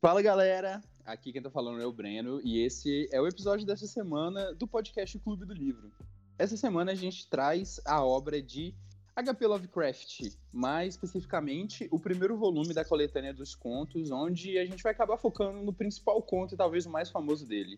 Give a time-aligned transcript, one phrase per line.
[0.00, 3.84] Fala galera, aqui quem tá falando é o Breno e esse é o episódio dessa
[3.84, 5.90] semana do podcast Clube do Livro.
[6.38, 8.72] Essa semana a gente traz a obra de
[9.16, 10.20] HP Lovecraft,
[10.52, 15.64] mais especificamente o primeiro volume da coletânea dos contos, onde a gente vai acabar focando
[15.64, 17.76] no principal conto e talvez o mais famoso dele,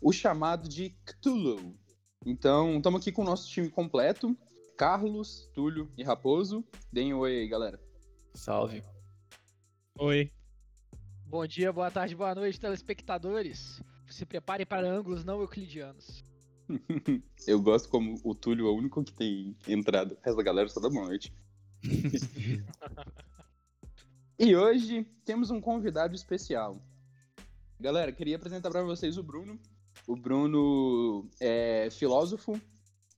[0.00, 1.76] o chamado de Cthulhu.
[2.24, 4.34] Então, estamos aqui com o nosso time completo,
[4.74, 6.64] Carlos, Túlio e Raposo.
[6.90, 7.78] Deem um oi aí, galera.
[8.32, 8.82] Salve.
[9.98, 10.32] Oi.
[11.30, 13.82] Bom dia, boa tarde, boa noite, telespectadores.
[14.06, 16.24] Se preparem para ângulos não euclidianos.
[17.46, 20.12] Eu gosto como o Túlio é o único que tem entrado.
[20.12, 21.30] O resto da galera só dá boa noite.
[24.38, 26.80] e hoje temos um convidado especial.
[27.78, 29.60] Galera, queria apresentar para vocês o Bruno.
[30.06, 32.58] O Bruno é filósofo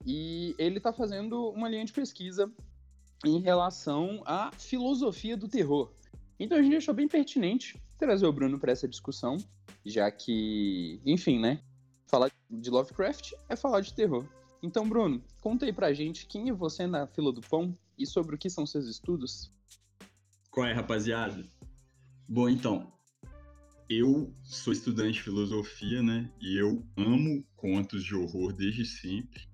[0.05, 2.52] e ele está fazendo uma linha de pesquisa
[3.24, 5.92] em relação à filosofia do terror.
[6.41, 9.36] Então a gente achou bem pertinente trazer o Bruno para essa discussão,
[9.84, 11.60] já que, enfim, né?
[12.06, 14.27] Falar de Lovecraft é falar de terror.
[14.62, 18.34] Então, Bruno, conta aí pra gente quem é você na fila do pão e sobre
[18.34, 19.52] o que são seus estudos.
[20.50, 21.44] Qual é, rapaziada?
[22.27, 22.91] Bom, então,
[23.88, 26.33] eu sou estudante de filosofia, né?
[26.41, 29.46] E eu amo contos de horror desde sempre,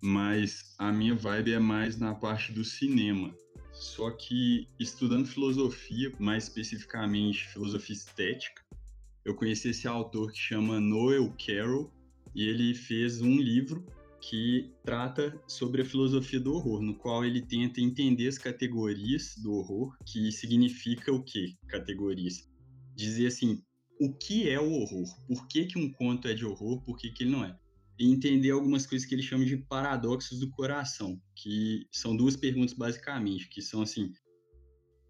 [0.00, 3.34] mas a minha vibe é mais na parte do cinema.
[3.80, 8.62] Só que estudando filosofia, mais especificamente filosofia estética,
[9.24, 11.90] eu conheci esse autor que chama Noel Carroll
[12.34, 13.82] e ele fez um livro
[14.20, 19.54] que trata sobre a filosofia do horror, no qual ele tenta entender as categorias do
[19.54, 22.46] horror, que significa o que categorias?
[22.94, 23.62] Dizer assim,
[23.98, 25.06] o que é o horror?
[25.26, 26.82] Por que, que um conto é de horror?
[26.82, 27.58] Por que, que ele não é?
[28.00, 32.72] E entender algumas coisas que ele chama de paradoxos do coração, que são duas perguntas
[32.72, 34.10] basicamente, que são assim,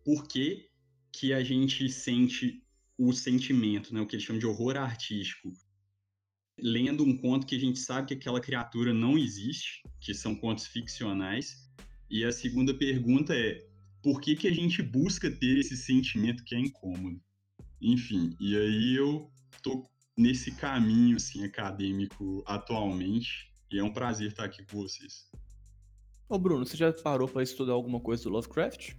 [0.04, 0.68] por que
[1.12, 2.60] que a gente sente
[2.98, 5.52] o sentimento, né, o que ele chama de horror artístico,
[6.58, 10.66] lendo um conto que a gente sabe que aquela criatura não existe, que são contos
[10.66, 11.70] ficcionais.
[12.10, 13.64] E a segunda pergunta é:
[14.02, 17.22] por que, que a gente busca ter esse sentimento que é incômodo?
[17.80, 19.30] Enfim, e aí eu
[19.62, 25.30] tô nesse caminho assim acadêmico atualmente, e é um prazer estar aqui com vocês.
[26.28, 28.94] Ô Bruno, você já parou para estudar alguma coisa do Lovecraft?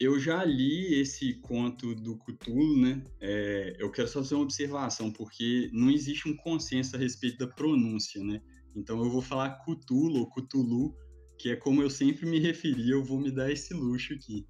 [0.00, 3.02] Eu já li esse conto do Cthulhu, né?
[3.20, 7.46] É, eu quero só fazer uma observação, porque não existe um consenso a respeito da
[7.46, 8.40] pronúncia, né?
[8.76, 10.94] Então eu vou falar Cthulhu ou Cthulhu,
[11.38, 14.46] que é como eu sempre me referi, eu vou me dar esse luxo aqui.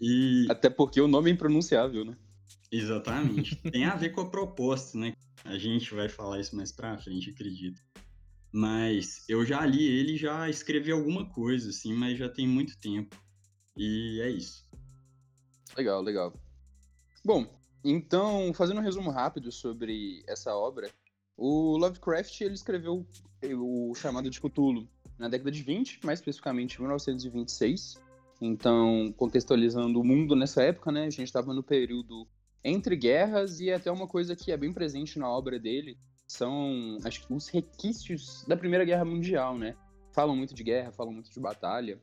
[0.00, 0.46] E...
[0.48, 2.16] Até porque o nome é impronunciável, né?
[2.70, 3.56] Exatamente.
[3.70, 5.14] Tem a ver com a proposta, né?
[5.44, 7.80] A gente vai falar isso mais pra frente, acredito.
[8.52, 13.16] Mas eu já li ele, já escrevi alguma coisa, assim, mas já tem muito tempo.
[13.76, 14.68] E é isso.
[15.76, 16.32] Legal, legal.
[17.24, 17.46] Bom,
[17.84, 20.90] então, fazendo um resumo rápido sobre essa obra,
[21.36, 23.06] o Lovecraft ele escreveu
[23.42, 28.00] o chamado de Cthulhu na década de 20, mais especificamente em 1926.
[28.40, 32.26] Então, contextualizando o mundo nessa época, né, a gente estava no período
[32.64, 37.26] entre guerras e até uma coisa que é bem presente na obra dele são acho
[37.26, 39.74] que os requisitos da Primeira Guerra Mundial, né?
[40.12, 42.00] Falam muito de guerra, falam muito de batalha,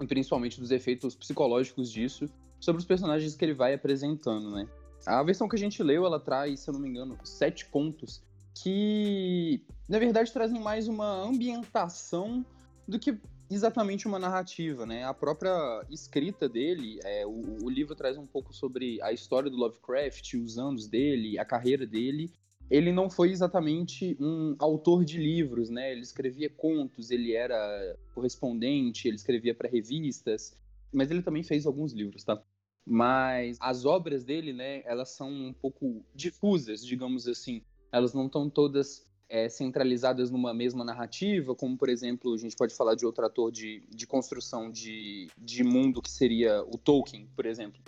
[0.00, 2.28] e principalmente dos efeitos psicológicos disso
[2.60, 4.68] sobre os personagens que ele vai apresentando, né?
[5.06, 8.22] A versão que a gente leu, ela traz, se eu não me engano, sete contos
[8.54, 12.44] que, na verdade, trazem mais uma ambientação
[12.86, 13.18] do que
[13.50, 15.04] exatamente uma narrativa, né?
[15.04, 19.56] A própria escrita dele, é, o, o, livro traz um pouco sobre a história do
[19.56, 22.32] Lovecraft, os anos dele, a carreira dele.
[22.70, 25.90] Ele não foi exatamente um autor de livros, né?
[25.90, 30.56] Ele escrevia contos, ele era correspondente, ele escrevia para revistas,
[30.92, 32.40] mas ele também fez alguns livros, tá?
[32.86, 37.62] Mas as obras dele, né, elas são um pouco difusas, digamos assim.
[37.92, 42.74] Elas não estão todas é, centralizadas numa mesma narrativa, como, por exemplo, a gente pode
[42.74, 47.46] falar de outro ator de, de construção de, de mundo que seria o Tolkien, por
[47.46, 47.80] exemplo.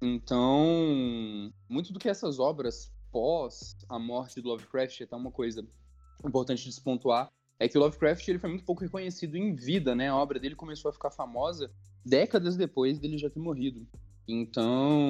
[0.00, 5.66] Então, muito do que essas obras pós a morte do Lovecraft, é até uma coisa
[6.24, 9.94] importante de se pontuar, é que o Lovecraft ele foi muito pouco reconhecido em vida,
[9.94, 10.08] né?
[10.08, 11.70] A obra dele começou a ficar famosa
[12.04, 13.84] décadas depois dele já ter morrido.
[14.28, 15.00] Então,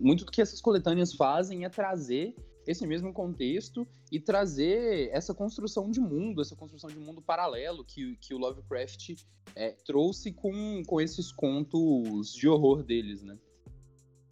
[0.00, 2.34] muito do que essas coletâneas fazem é trazer
[2.66, 8.16] esse mesmo contexto e trazer essa construção de mundo, essa construção de mundo paralelo que,
[8.16, 9.14] que o Lovecraft
[9.54, 13.38] é, trouxe com, com esses contos de horror deles, né?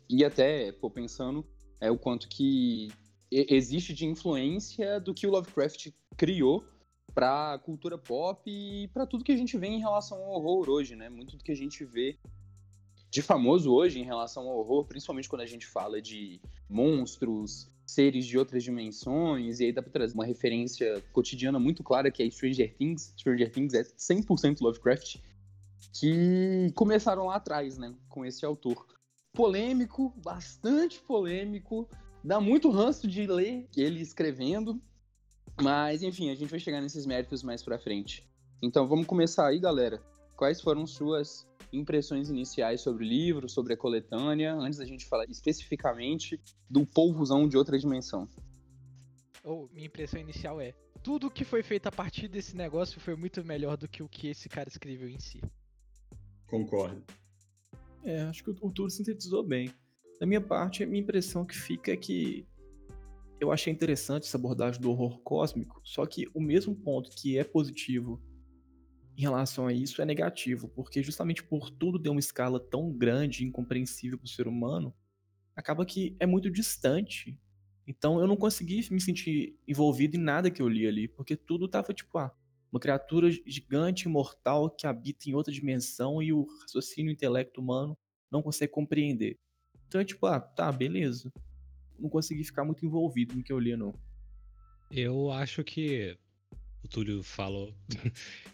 [0.09, 1.47] E até, pô, pensando
[1.81, 2.89] é, o quanto que
[3.31, 6.65] existe de influência do que o Lovecraft criou
[7.15, 10.69] para a cultura pop e para tudo que a gente vê em relação ao horror
[10.71, 11.09] hoje, né?
[11.09, 12.19] Muito do que a gente vê
[13.11, 18.27] de famoso hoje em relação ao horror, principalmente quando a gente fala de monstros, seres
[18.27, 22.31] de outras dimensões, e aí dá pra trazer uma referência cotidiana muito clara que é
[22.31, 23.15] Stranger Things.
[23.17, 25.17] Stranger Things é 100% Lovecraft,
[25.95, 28.87] que começaram lá atrás, né, com esse autor.
[29.33, 31.89] Polêmico, bastante polêmico,
[32.23, 34.81] dá muito ranço de ler ele escrevendo,
[35.63, 38.29] mas enfim, a gente vai chegar nesses méritos mais pra frente.
[38.61, 40.03] Então vamos começar aí, galera.
[40.37, 45.25] Quais foram suas impressões iniciais sobre o livro, sobre a coletânea, antes da gente falar
[45.29, 48.29] especificamente do polvozão de outra dimensão.
[49.45, 53.45] Ou minha impressão inicial é: tudo que foi feito a partir desse negócio foi muito
[53.45, 55.41] melhor do que o que esse cara escreveu em si.
[56.47, 57.03] Concordo.
[58.05, 59.71] É, acho que o Túlio sintetizou bem.
[60.19, 62.47] Da minha parte, a minha impressão que fica é que
[63.41, 67.45] eu achei interessante essa abordagem do horror cósmico, só que o mesmo ponto que é
[67.45, 68.21] positivo
[69.19, 73.43] em relação a isso é negativo, porque justamente por tudo ter uma escala tão grande
[73.43, 74.95] e incompreensível para o ser humano,
[75.57, 77.37] acaba que é muito distante.
[77.85, 81.67] Então eu não consegui me sentir envolvido em nada que eu li ali, porque tudo
[81.67, 82.33] tava tipo, ah,
[82.71, 87.99] uma criatura gigante, imortal, que habita em outra dimensão e o raciocínio o intelecto humano
[88.31, 89.37] não consegue compreender.
[89.89, 91.33] Então é tipo, ah, tá, beleza.
[91.99, 93.99] Não consegui ficar muito envolvido no que eu li, não.
[94.93, 96.17] Eu acho que
[96.89, 97.73] o Túlio falou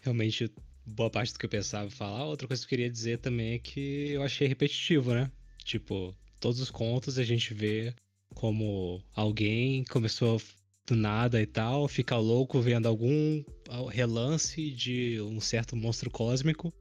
[0.03, 0.51] realmente
[0.85, 2.25] boa parte do que eu pensava falar.
[2.25, 5.31] Outra coisa que eu queria dizer também é que eu achei repetitivo, né?
[5.63, 7.93] Tipo, todos os contos a gente vê
[8.35, 10.41] como alguém começou
[10.85, 13.43] do nada e tal, fica louco vendo algum
[13.89, 16.71] relance de um certo monstro cósmico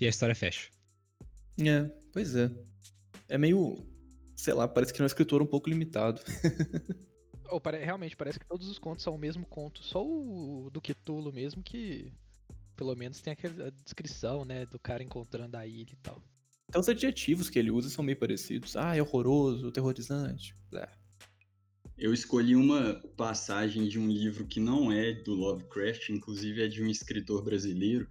[0.00, 0.68] e a história fecha.
[1.60, 2.50] É, pois é.
[3.28, 3.84] É meio,
[4.36, 6.20] sei lá, parece que é um escritor um pouco limitado.
[7.52, 7.84] Ou pare...
[7.84, 11.62] realmente parece que todos os contos são o mesmo conto, só o do Cthulhu mesmo
[11.62, 12.12] que
[12.74, 16.20] pelo menos tem aquela descrição, né, do cara encontrando a ilha e tal.
[16.68, 18.76] Então os adjetivos que ele usa são meio parecidos.
[18.76, 20.54] Ah, é horroroso, terrorizante.
[20.74, 20.88] É.
[21.98, 26.82] Eu escolhi uma passagem de um livro que não é do Lovecraft, inclusive é de
[26.82, 28.08] um escritor brasileiro,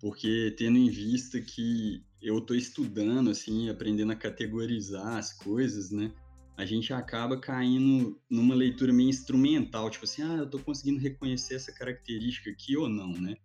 [0.00, 6.12] porque tendo em vista que eu estou estudando, assim, aprendendo a categorizar as coisas, né?
[6.56, 11.54] A gente acaba caindo numa leitura meio instrumental, tipo assim, ah, eu tô conseguindo reconhecer
[11.54, 13.36] essa característica aqui ou não, né?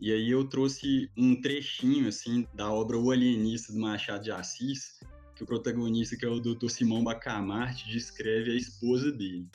[0.00, 5.00] E aí eu trouxe um trechinho, assim, da obra O Alienista do Machado de Assis,
[5.34, 6.68] que o protagonista, que é o Dr.
[6.68, 9.48] Simão Bacamarte, descreve a esposa dele.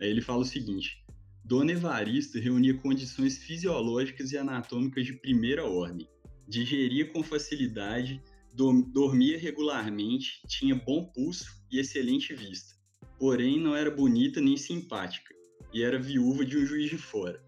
[0.00, 1.04] Aí ele fala o seguinte,
[1.44, 6.08] Dona Evarista reunia condições fisiológicas e anatômicas de primeira ordem,
[6.48, 8.22] digeria com facilidade,
[8.54, 12.74] dormia regularmente, tinha bom pulso e excelente vista.
[13.18, 15.34] Porém, não era bonita nem simpática,
[15.72, 17.42] e era viúva de um juiz de fora.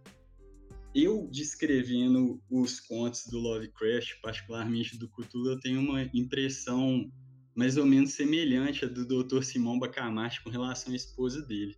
[0.94, 7.10] Eu, descrevendo os contos do Lovecraft, particularmente do Cthulhu, eu tenho uma impressão
[7.54, 9.42] mais ou menos semelhante à do Dr.
[9.42, 11.76] Simão Bacamarte com relação à esposa dele.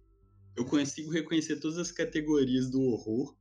[0.57, 3.37] Eu consigo reconhecer todas as categorias do horror,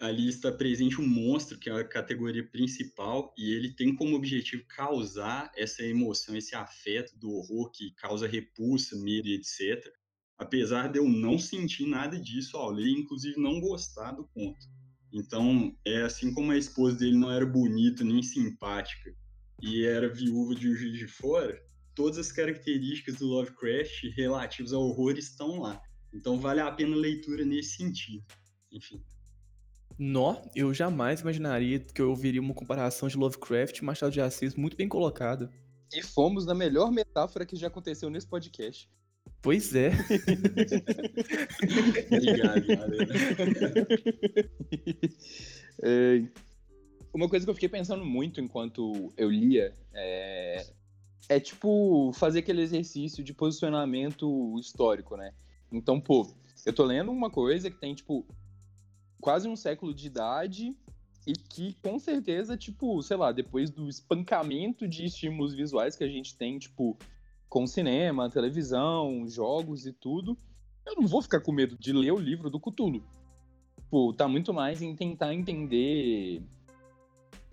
[0.00, 4.64] ali está presente um monstro, que é a categoria principal, e ele tem como objetivo
[4.66, 9.86] causar essa emoção, esse afeto do horror que causa repulsa, medo etc.
[10.38, 14.66] Apesar de eu não sentir nada disso ao ler, inclusive não gostar do conto.
[15.12, 19.14] Então, é assim como a esposa dele não era bonita nem simpática
[19.60, 21.60] e era viúva de um juiz de fora,
[21.94, 25.78] todas as características do Lovecraft relativas ao horror estão lá.
[26.14, 28.24] Então, vale a pena a leitura nesse sentido.
[28.72, 29.04] Enfim.
[30.02, 34.54] Nó, eu jamais imaginaria que eu ouviria uma comparação de Lovecraft e Machado de Assis
[34.54, 35.52] muito bem colocada.
[35.92, 38.88] E fomos na melhor metáfora que já aconteceu nesse podcast.
[39.42, 39.90] Pois é.
[42.10, 43.12] Obrigado, galera.
[45.84, 46.24] é,
[47.12, 50.66] uma coisa que eu fiquei pensando muito enquanto eu lia é,
[51.28, 55.34] é tipo fazer aquele exercício de posicionamento histórico, né?
[55.70, 56.26] Então, pô,
[56.64, 58.26] eu tô lendo uma coisa que tem, tipo,
[59.20, 60.76] quase um século de idade
[61.26, 66.08] e que com certeza, tipo, sei lá, depois do espancamento de estímulos visuais que a
[66.08, 66.96] gente tem, tipo,
[67.48, 70.36] com cinema, televisão, jogos e tudo,
[70.86, 73.02] eu não vou ficar com medo de ler o livro do Cthulhu.
[73.76, 76.42] Tipo, tá muito mais em tentar entender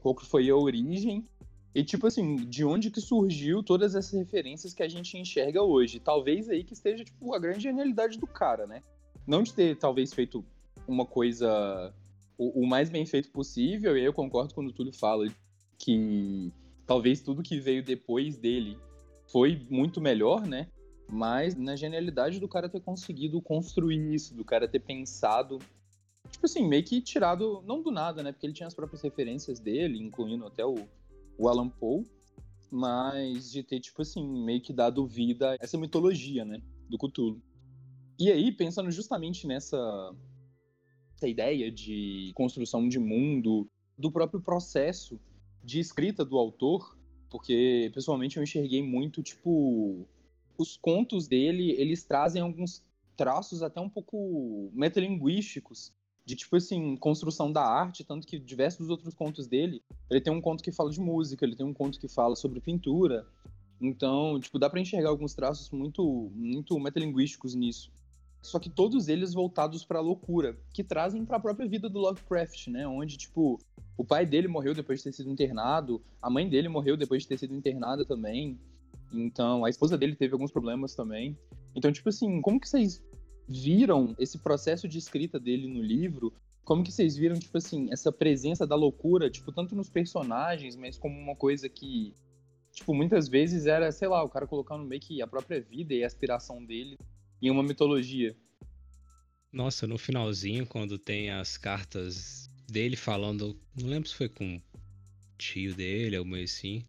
[0.02, 1.28] qual que foi a origem
[1.76, 6.00] e, tipo assim, de onde que surgiu todas essas referências que a gente enxerga hoje.
[6.00, 8.82] Talvez aí que esteja, tipo, a grande genialidade do cara, né?
[9.28, 10.46] Não de ter, talvez, feito
[10.88, 11.94] uma coisa
[12.38, 15.26] o, o, mais bem feito possível, e eu concordo quando o Túlio fala
[15.78, 16.52] que
[16.86, 18.78] talvez tudo que veio depois dele
[19.32, 20.68] foi muito melhor, né?
[21.10, 25.60] Mas na genialidade do cara ter conseguido construir isso, do cara ter pensado,
[26.30, 28.32] tipo assim, meio que tirado, não do nada, né?
[28.32, 30.76] Porque ele tinha as próprias referências dele, incluindo até o,
[31.38, 32.06] o Alan Poe.
[32.70, 37.42] mas de ter, tipo assim, meio que dado vida a essa mitologia, né, do Cthulhu.
[38.20, 40.14] E aí, pensando justamente nessa
[41.18, 45.20] essa ideia de construção de mundo, do próprio processo
[45.64, 46.96] de escrita do autor,
[47.30, 50.06] porque pessoalmente eu enxerguei muito, tipo,
[50.58, 52.84] os contos dele, eles trazem alguns
[53.18, 55.92] traços até um pouco metalinguísticos,
[56.24, 60.42] de tipo assim, construção da arte, tanto que diversos outros contos dele, ele tem um
[60.42, 63.26] conto que fala de música, ele tem um conto que fala sobre pintura.
[63.82, 67.92] Então, tipo, dá para enxergar alguns traços muito muito metalinguísticos nisso.
[68.48, 72.00] Só que todos eles voltados para a loucura, que trazem para a própria vida do
[72.00, 72.88] Lovecraft, né?
[72.88, 73.60] Onde tipo,
[73.98, 77.28] o pai dele morreu depois de ter sido internado, a mãe dele morreu depois de
[77.28, 78.58] ter sido internada também.
[79.12, 81.38] Então, a esposa dele teve alguns problemas também.
[81.76, 83.04] Então, tipo assim, como que vocês
[83.50, 86.34] viram esse processo de escrita dele no livro?
[86.64, 90.98] Como que vocês viram, tipo assim, essa presença da loucura, tipo, tanto nos personagens, mas
[90.98, 92.14] como uma coisa que,
[92.72, 96.02] tipo, muitas vezes era, sei lá, o cara colocando meio que a própria vida e
[96.02, 96.98] a aspiração dele
[97.42, 98.36] em uma mitologia.
[99.52, 104.62] Nossa, no finalzinho, quando tem as cartas dele falando, não lembro se foi com o
[105.38, 106.84] tio dele, alguma assim,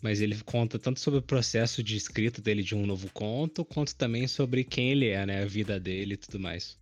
[0.00, 3.94] mas ele conta tanto sobre o processo de escrita dele de um novo conto, quanto
[3.96, 5.42] também sobre quem ele é, né?
[5.42, 6.78] A vida dele e tudo mais.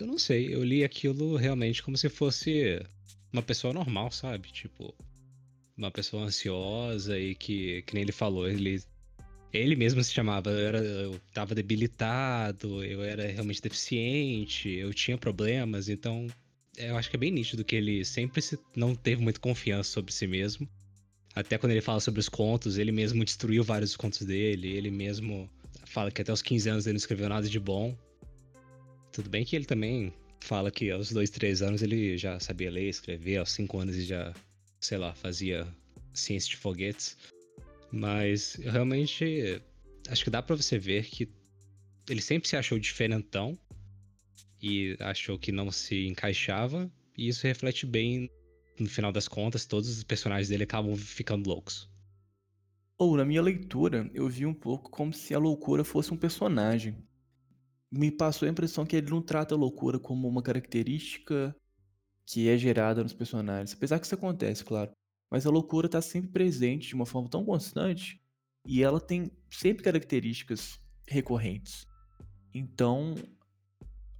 [0.00, 2.80] Eu não sei, eu li aquilo realmente como se fosse
[3.32, 4.50] uma pessoa normal, sabe?
[4.50, 4.94] Tipo,
[5.76, 8.82] uma pessoa ansiosa e que, que nem ele falou, ele
[9.54, 15.16] ele mesmo se chamava, eu, era, eu tava debilitado, eu era realmente deficiente, eu tinha
[15.16, 16.26] problemas, então
[16.76, 20.12] eu acho que é bem nítido que ele sempre se, não teve muita confiança sobre
[20.12, 20.68] si mesmo.
[21.36, 25.48] Até quando ele fala sobre os contos, ele mesmo destruiu vários contos dele, ele mesmo
[25.86, 27.96] fala que até os 15 anos ele não escreveu nada de bom.
[29.12, 32.88] Tudo bem que ele também fala que aos 2, 3 anos ele já sabia ler,
[32.88, 34.34] escrever, aos 5 anos ele já,
[34.80, 35.64] sei lá, fazia
[36.12, 37.16] ciência de foguetes.
[37.94, 39.62] Mas realmente
[40.08, 41.32] acho que dá para você ver que
[42.10, 43.56] ele sempre se achou diferentão
[44.60, 48.28] e achou que não se encaixava, e isso reflete bem
[48.80, 51.88] no final das contas, todos os personagens dele acabam ficando loucos.
[52.98, 56.96] Ou, na minha leitura, eu vi um pouco como se a loucura fosse um personagem.
[57.92, 61.54] Me passou a impressão que ele não trata a loucura como uma característica
[62.26, 63.72] que é gerada nos personagens.
[63.72, 64.90] Apesar que isso acontece, claro.
[65.34, 68.22] Mas a loucura está sempre presente de uma forma tão constante
[68.64, 71.88] e ela tem sempre características recorrentes.
[72.54, 73.16] Então,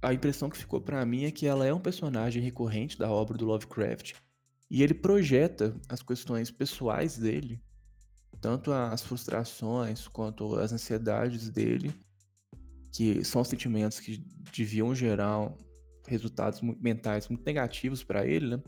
[0.01, 3.37] a impressão que ficou para mim é que ela é um personagem recorrente da obra
[3.37, 4.15] do Lovecraft
[4.69, 7.61] e ele projeta as questões pessoais dele,
[8.41, 11.93] tanto as frustrações quanto as ansiedades dele,
[12.91, 14.17] que são sentimentos que
[14.53, 15.49] deviam gerar
[16.05, 18.63] resultados mentais muito negativos para ele, né?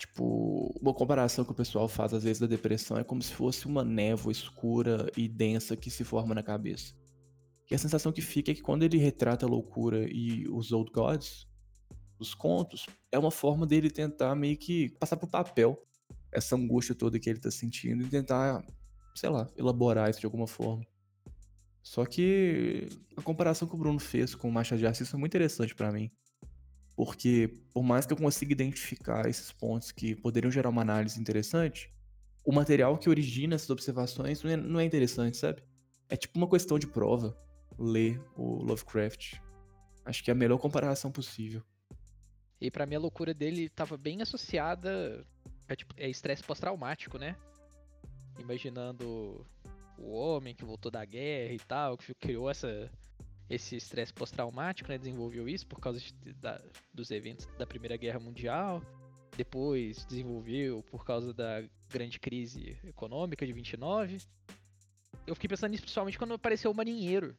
[0.00, 3.66] Tipo, uma comparação que o pessoal faz às vezes da depressão é como se fosse
[3.66, 6.94] uma névoa escura e densa que se forma na cabeça.
[7.70, 10.90] E a sensação que fica é que quando ele retrata a loucura e os Old
[10.90, 11.46] Gods,
[12.18, 15.78] os contos, é uma forma dele tentar meio que passar pro papel
[16.32, 18.64] essa angústia toda que ele tá sentindo e tentar,
[19.14, 20.82] sei lá, elaborar isso de alguma forma.
[21.82, 22.88] Só que
[23.18, 25.92] a comparação que o Bruno fez com o Machado de Assis foi muito interessante para
[25.92, 26.10] mim.
[27.02, 31.90] Porque, por mais que eu consiga identificar esses pontos que poderiam gerar uma análise interessante,
[32.44, 35.62] o material que origina essas observações não é, não é interessante, sabe?
[36.10, 37.34] É tipo uma questão de prova
[37.78, 39.38] ler o Lovecraft.
[40.04, 41.62] Acho que é a melhor comparação possível.
[42.60, 45.26] E para mim a loucura dele estava bem associada
[45.70, 47.34] a tipo, é estresse pós-traumático, né?
[48.38, 49.46] Imaginando
[49.96, 52.90] o homem que voltou da guerra e tal, que criou essa
[53.50, 54.96] esse estresse pós-traumático, né?
[54.96, 56.62] Desenvolveu isso por causa de, da,
[56.94, 58.80] dos eventos da Primeira Guerra Mundial.
[59.36, 64.18] Depois desenvolveu por causa da grande crise econômica de 29.
[65.26, 67.36] Eu fiquei pensando nisso principalmente quando apareceu o marinheiro.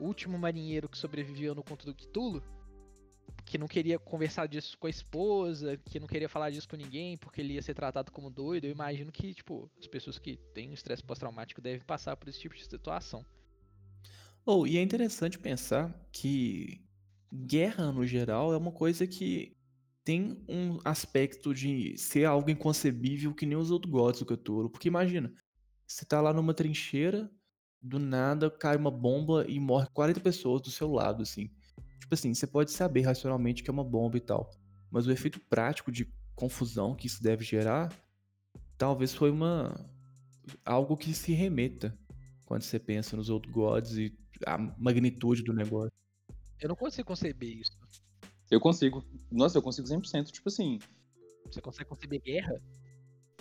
[0.00, 2.42] O último marinheiro que sobreviveu no conto do Cthulhu
[3.44, 7.16] que não queria conversar disso com a esposa, que não queria falar disso com ninguém,
[7.18, 8.64] porque ele ia ser tratado como doido.
[8.64, 12.54] Eu imagino que, tipo, as pessoas que têm estresse pós-traumático devem passar por esse tipo
[12.54, 13.24] de situação.
[14.44, 16.84] Oh, e é interessante pensar que
[17.32, 19.56] guerra, no geral, é uma coisa que
[20.04, 24.68] tem um aspecto de ser algo inconcebível que nem os outros gods do Cthulhu.
[24.68, 25.32] Porque imagina,
[25.86, 27.30] você tá lá numa trincheira,
[27.80, 31.48] do nada cai uma bomba e morre 40 pessoas do seu lado, assim.
[32.00, 34.50] Tipo assim, você pode saber racionalmente que é uma bomba e tal,
[34.90, 37.92] mas o efeito prático de confusão que isso deve gerar,
[38.76, 39.88] talvez foi uma
[40.64, 41.96] algo que se remeta
[42.44, 44.12] quando você pensa nos outros gods e
[44.46, 45.92] a magnitude do negócio.
[46.60, 47.72] Eu não consigo conceber isso.
[48.50, 49.04] Eu consigo.
[49.30, 50.30] Nossa, eu consigo 100%.
[50.30, 50.78] Tipo assim.
[51.46, 52.60] Você consegue conceber guerra?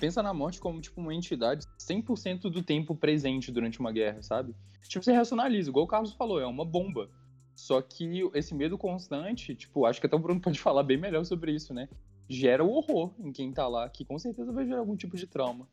[0.02, 4.56] pensa na morte como, tipo, uma entidade 100% do tempo presente durante uma guerra, sabe?
[4.90, 7.08] Tipo, você racionaliza, igual o Carlos falou, é uma bomba.
[7.54, 11.24] Só que esse medo constante, tipo, acho que até o Bruno pode falar bem melhor
[11.24, 11.88] sobre isso, né?
[12.28, 15.28] Gera o horror em quem tá lá, que com certeza vai gerar algum tipo de
[15.28, 15.68] trauma.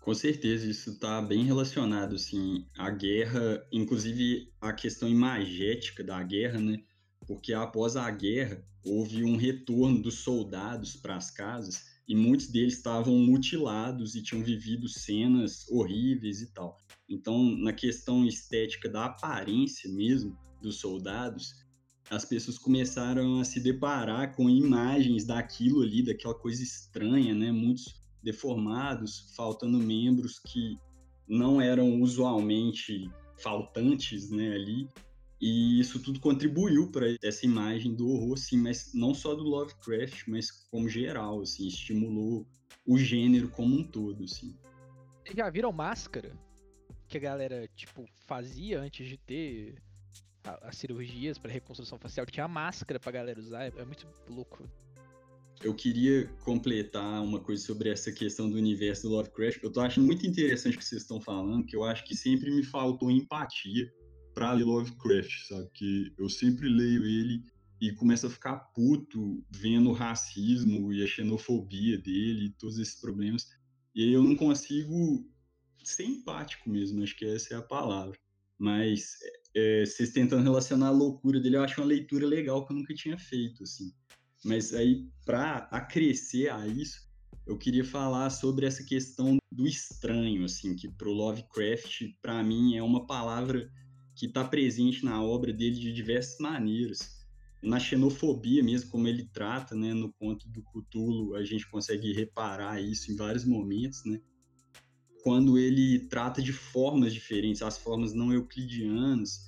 [0.00, 6.58] Com certeza, isso está bem relacionado, assim, à guerra, inclusive a questão imagética da guerra,
[6.58, 6.82] né?
[7.26, 12.74] Porque após a guerra, houve um retorno dos soldados para as casas e muitos deles
[12.74, 16.78] estavam mutilados e tinham vivido cenas horríveis e tal.
[17.08, 21.52] Então, na questão estética da aparência mesmo dos soldados,
[22.10, 27.52] as pessoas começaram a se deparar com imagens daquilo ali, daquela coisa estranha, né?
[27.52, 30.78] Muitos deformados, faltando membros que
[31.28, 34.88] não eram usualmente faltantes, né, ali.
[35.40, 40.26] E isso tudo contribuiu para essa imagem do horror, sim, mas não só do Lovecraft,
[40.26, 42.44] mas como geral, assim, estimulou
[42.84, 44.56] o gênero como um todo, assim.
[45.36, 46.32] Já viram Máscara?
[47.06, 49.80] Que a galera, tipo, fazia antes de ter
[50.62, 52.26] as cirurgias para reconstrução facial.
[52.26, 54.68] Tinha máscara pra galera usar, é, é muito louco.
[55.62, 59.62] Eu queria completar uma coisa sobre essa questão do universo do Lovecraft.
[59.62, 62.50] Eu tô achando muito interessante o que vocês estão falando, que eu acho que sempre
[62.50, 63.92] me faltou empatia
[64.34, 65.68] para ler Lovecraft, sabe?
[65.74, 67.42] Que eu sempre leio ele
[67.80, 73.00] e começo a ficar puto vendo o racismo e a xenofobia dele e todos esses
[73.00, 73.48] problemas.
[73.94, 75.28] E aí eu não consigo
[75.82, 78.16] ser empático mesmo, acho que essa é a palavra.
[78.56, 79.16] Mas
[79.56, 82.94] é, vocês tentando relacionar a loucura dele, eu acho uma leitura legal que eu nunca
[82.94, 83.92] tinha feito, assim.
[84.44, 87.08] Mas aí, para acrescer a isso,
[87.46, 92.82] eu queria falar sobre essa questão do estranho, assim, que pro Lovecraft, para mim, é
[92.82, 93.70] uma palavra
[94.14, 97.26] que está presente na obra dele de diversas maneiras.
[97.62, 102.80] Na xenofobia mesmo, como ele trata, né, no conto do Cthulhu, a gente consegue reparar
[102.80, 104.20] isso em vários momentos, né?
[105.24, 109.40] Quando ele trata de formas diferentes, as formas não euclidianas,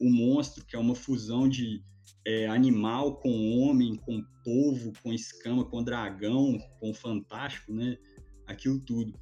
[0.00, 1.84] o monstro, que é uma fusão de
[2.26, 7.96] é, animal com homem, com polvo, com escama, com dragão, com fantástico, né?
[8.44, 9.14] Aquilo tudo.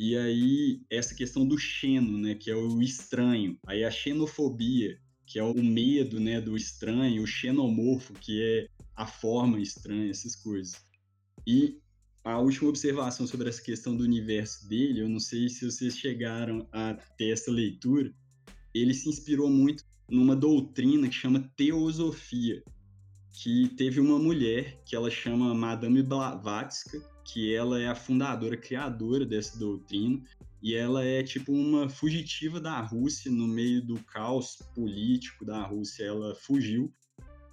[0.00, 3.58] E aí, essa questão do xeno, né, que é o estranho.
[3.66, 9.06] Aí a xenofobia, que é o medo, né, do estranho, o xenomorfo, que é a
[9.06, 10.74] forma estranha, essas coisas.
[11.46, 11.78] E
[12.24, 16.66] a última observação sobre essa questão do universo dele, eu não sei se vocês chegaram
[16.72, 18.14] a ter essa leitura,
[18.74, 22.62] ele se inspirou muito numa doutrina que chama teosofia,
[23.32, 29.26] que teve uma mulher que ela chama Madame Blavatsky, que ela é a fundadora, criadora
[29.26, 30.22] dessa doutrina,
[30.62, 36.04] e ela é tipo uma fugitiva da Rússia no meio do caos político da Rússia.
[36.04, 36.92] Ela fugiu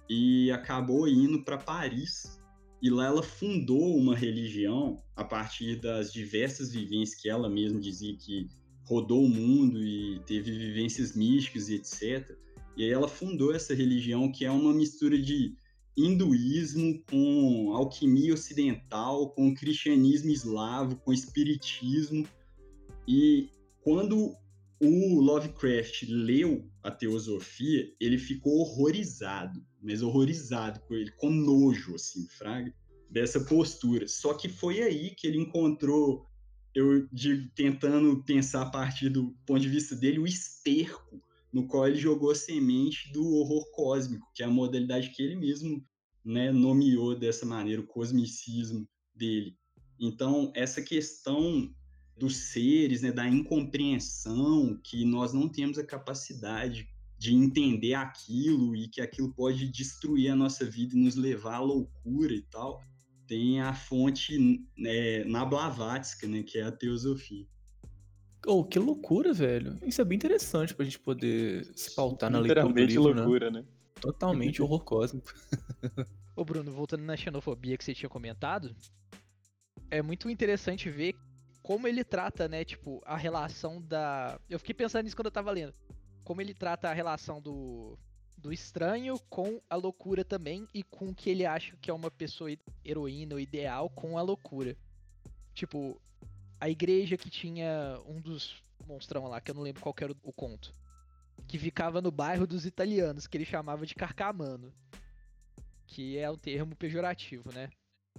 [0.08, 2.40] e acabou indo para Paris.
[2.82, 8.16] E lá ela fundou uma religião a partir das diversas vivências que ela mesma dizia
[8.16, 8.48] que
[8.84, 12.36] rodou o mundo e teve vivências místicas e etc.
[12.76, 15.56] E aí ela fundou essa religião que é uma mistura de
[15.96, 22.26] hinduísmo com alquimia ocidental, com cristianismo eslavo, com espiritismo.
[23.06, 23.48] E
[23.82, 24.34] quando
[24.80, 32.26] o Lovecraft leu a teosofia, ele ficou horrorizado, mas horrorizado com ele, com nojo, assim,
[32.28, 32.74] fraga,
[33.08, 34.08] dessa postura.
[34.08, 36.26] Só que foi aí que ele encontrou,
[36.74, 41.22] eu digo, tentando pensar a partir do ponto de vista dele, o esterco
[41.54, 45.36] no qual ele jogou a semente do horror cósmico, que é a modalidade que ele
[45.36, 45.86] mesmo
[46.24, 49.56] né, nomeou dessa maneira, o cosmicismo dele.
[50.00, 51.72] Então, essa questão
[52.18, 58.88] dos seres, né, da incompreensão, que nós não temos a capacidade de entender aquilo e
[58.88, 62.82] que aquilo pode destruir a nossa vida e nos levar à loucura e tal,
[63.28, 64.36] tem a fonte
[64.76, 67.46] né, na Blavatsky, né, que é a teosofia.
[68.46, 69.78] Oh, que loucura, velho.
[69.82, 73.60] Isso é bem interessante pra gente poder se pautar na leitura do livro, loucura, né?
[73.60, 73.66] né?
[74.00, 75.32] Totalmente horror cósmico.
[76.36, 78.76] Ô Bruno, voltando na xenofobia que você tinha comentado,
[79.90, 81.14] é muito interessante ver
[81.62, 84.38] como ele trata, né, tipo, a relação da...
[84.50, 85.72] Eu fiquei pensando nisso quando eu tava lendo.
[86.22, 87.98] Como ele trata a relação do,
[88.36, 92.10] do estranho com a loucura também e com o que ele acha que é uma
[92.10, 92.50] pessoa
[92.84, 94.76] heroína ou ideal com a loucura.
[95.54, 95.98] Tipo,
[96.64, 100.16] a igreja que tinha um dos monstrão lá, que eu não lembro qual era o,
[100.22, 100.72] o conto.
[101.46, 104.72] Que ficava no bairro dos italianos, que ele chamava de carcamano.
[105.86, 107.68] Que é um termo pejorativo, né?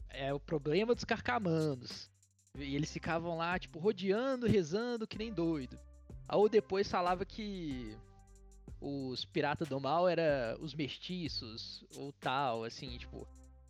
[0.09, 2.07] É o problema dos carcamanos.
[2.55, 5.79] E eles ficavam lá, tipo, rodeando, rezando, que nem doido.
[6.31, 7.97] Ou depois falava que
[8.79, 13.27] os piratas do mal era os mestiços, ou tal, assim, tipo.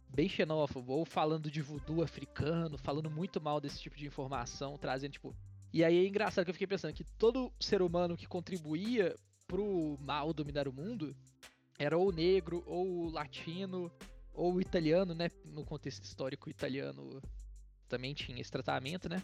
[0.09, 5.11] Bem xenófobo, ou falando de voodoo africano, falando muito mal desse tipo de informação, trazendo,
[5.11, 5.35] tipo.
[5.73, 9.15] E aí é engraçado que eu fiquei pensando que todo ser humano que contribuía
[9.47, 11.15] pro mal dominar o mundo
[11.77, 13.91] era ou negro, ou latino,
[14.33, 15.29] ou italiano, né?
[15.43, 17.21] No contexto histórico italiano
[17.87, 19.21] também tinha esse tratamento, né?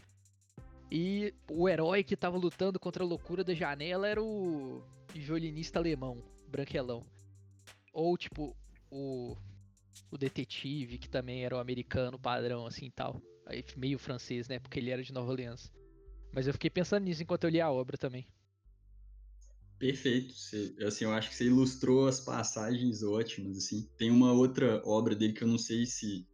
[0.92, 6.22] E o herói que tava lutando contra a loucura da janela era o violinista alemão,
[6.50, 7.06] branquelão.
[7.94, 8.56] Ou, tipo,
[8.90, 9.38] o,
[10.10, 13.22] o detetive, que também era o americano padrão, assim tal.
[13.76, 14.60] Meio francês, né?
[14.60, 15.72] Porque ele era de Nova Orleans.
[16.34, 18.28] Mas eu fiquei pensando nisso enquanto eu li a obra também.
[19.78, 20.34] Perfeito.
[20.34, 23.90] Você, assim, eu acho que você ilustrou as passagens ótimas, assim.
[23.98, 26.26] Tem uma outra obra dele que eu não sei se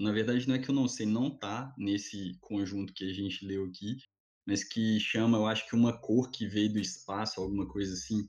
[0.00, 3.44] na verdade não é que eu não sei, não tá nesse conjunto que a gente
[3.44, 3.98] leu aqui,
[4.46, 8.26] mas que chama, eu acho que uma cor que veio do espaço, alguma coisa assim,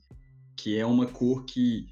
[0.54, 1.86] que é uma cor que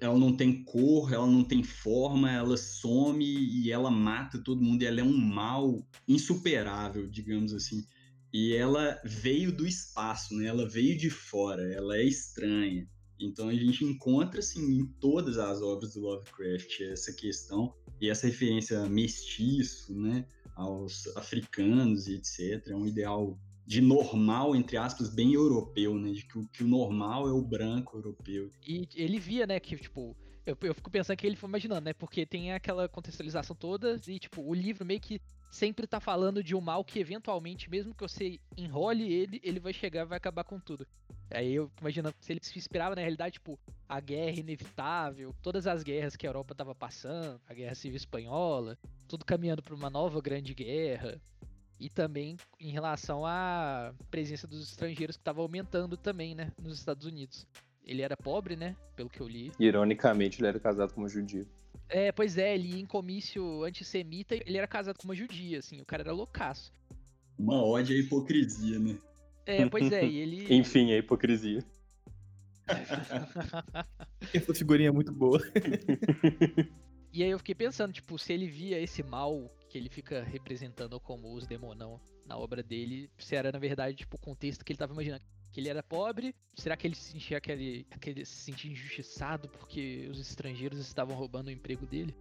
[0.00, 4.82] ela não tem cor, ela não tem forma, ela some e ela mata todo mundo,
[4.82, 7.84] e ela é um mal insuperável, digamos assim.
[8.32, 10.46] E ela veio do espaço, né?
[10.46, 12.88] Ela veio de fora, ela é estranha.
[13.18, 18.26] Então a gente encontra assim em todas as obras do Lovecraft essa questão e essa
[18.26, 22.68] referência mestiço, né, aos africanos e etc.
[22.68, 26.12] É um ideal de normal, entre aspas, bem europeu, né?
[26.12, 28.50] De que o, que o normal é o branco europeu.
[28.66, 31.92] E ele via, né, que, tipo, eu, eu fico pensando que ele foi imaginando, né?
[31.94, 36.54] Porque tem aquela contextualização toda e, tipo, o livro meio que sempre tá falando de
[36.54, 40.44] um mal que eventualmente, mesmo que você enrole ele, ele vai chegar e vai acabar
[40.44, 40.86] com tudo.
[41.30, 45.82] Aí eu imagino se ele se inspirava na realidade, tipo, a guerra inevitável, todas as
[45.82, 48.76] guerras que a Europa tava passando, a guerra civil espanhola,
[49.08, 51.20] tudo caminhando para uma nova grande guerra.
[51.78, 57.04] E também em relação à presença dos estrangeiros que estava aumentando também, né, nos Estados
[57.04, 57.46] Unidos.
[57.84, 59.52] Ele era pobre, né, pelo que eu li.
[59.58, 61.46] Ironicamente, ele era casado com uma judia.
[61.88, 65.80] É, pois é, ele ia em comício antissemita, ele era casado com uma judia, assim,
[65.80, 66.72] o cara era loucaço.
[67.38, 68.96] Uma ódio à hipocrisia, né?
[69.44, 70.46] É, pois é, e ele.
[70.54, 71.64] Enfim, a hipocrisia.
[74.32, 75.40] Essa figurinha é muito boa.
[77.12, 81.00] e aí eu fiquei pensando, tipo, se ele via esse mal que ele fica representando
[81.00, 84.78] como os demonão na obra dele, se era na verdade, tipo, o contexto que ele
[84.78, 86.32] tava imaginando que ele era pobre?
[86.54, 91.48] Será que ele se sentia aquele, aquele se sentia injustiçado porque os estrangeiros estavam roubando
[91.48, 92.14] o emprego dele?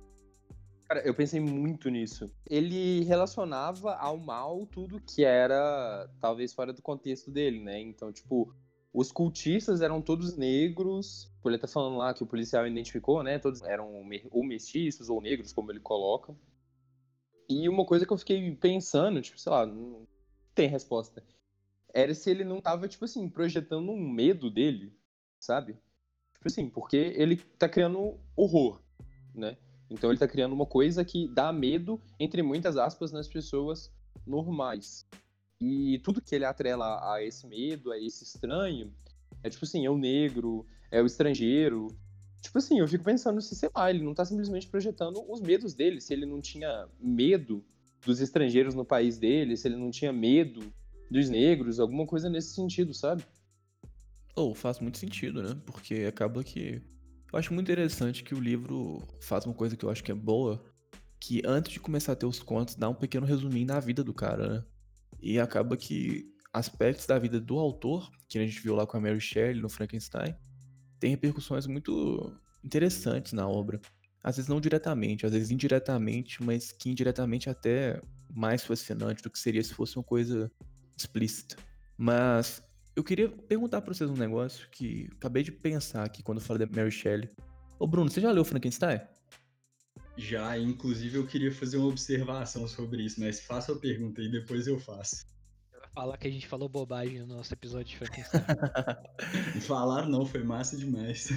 [0.87, 2.27] Cara, eu pensei muito nisso.
[2.49, 7.79] Ele relacionava ao mal tudo que era talvez fora do contexto dele, né?
[7.79, 8.51] Então, tipo,
[8.91, 11.31] os cultistas eram todos negros.
[11.45, 13.37] Ele tá falando lá que o policial identificou, né?
[13.37, 13.93] Todos eram
[14.31, 16.35] ou mestiços ou negros, como ele coloca.
[17.61, 20.07] E uma coisa que eu fiquei pensando, tipo, sei lá, não
[20.55, 21.23] tem resposta
[21.93, 24.91] era se ele não tava, tipo assim, projetando um medo dele,
[25.39, 25.73] sabe?
[26.33, 28.81] Tipo assim, porque ele tá criando horror,
[29.33, 29.55] né?
[29.89, 33.93] Então ele tá criando uma coisa que dá medo, entre muitas aspas, nas pessoas
[34.25, 35.07] normais.
[35.61, 38.91] E tudo que ele atrela a esse medo, a esse estranho,
[39.43, 41.87] é tipo assim, é o negro, é o estrangeiro.
[42.43, 45.73] Tipo assim, eu fico pensando se, sei lá, ele não tá simplesmente projetando os medos
[45.73, 47.63] dele, se ele não tinha medo
[48.05, 50.61] dos estrangeiros no país dele, se ele não tinha medo
[51.09, 53.23] dos negros, alguma coisa nesse sentido, sabe?
[54.35, 55.57] Ou oh, faz muito sentido, né?
[55.65, 56.81] Porque acaba que.
[57.31, 60.15] Eu acho muito interessante que o livro faz uma coisa que eu acho que é
[60.15, 60.61] boa,
[61.21, 64.13] que antes de começar a ter os contos, dá um pequeno resuminho da vida do
[64.13, 64.65] cara, né?
[65.21, 68.99] E acaba que aspectos da vida do autor, que a gente viu lá com a
[68.99, 70.35] Mary Shelley no Frankenstein,
[71.03, 73.77] tem repercussões muito interessantes na obra.
[74.23, 78.01] Às vezes não diretamente, às vezes indiretamente, mas que indiretamente até
[78.33, 80.49] mais fascinante do que seria se fosse uma coisa
[80.95, 81.57] explícita.
[81.97, 82.63] Mas
[82.95, 86.65] eu queria perguntar para vocês um negócio que acabei de pensar aqui quando eu falei
[86.65, 87.29] da Mary Shelley.
[87.77, 89.01] Ô Bruno, você já leu Frankenstein?
[90.15, 94.67] Já, inclusive eu queria fazer uma observação sobre isso, mas faça a pergunta e depois
[94.67, 95.25] eu faço.
[95.93, 98.41] Falar que a gente falou bobagem no nosso episódio de Frankenstein.
[99.61, 101.29] Falar não, foi massa demais.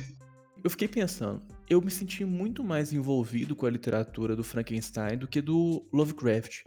[0.64, 5.29] Eu fiquei pensando, eu me senti muito mais envolvido com a literatura do Frankenstein do
[5.29, 6.64] que do Lovecraft.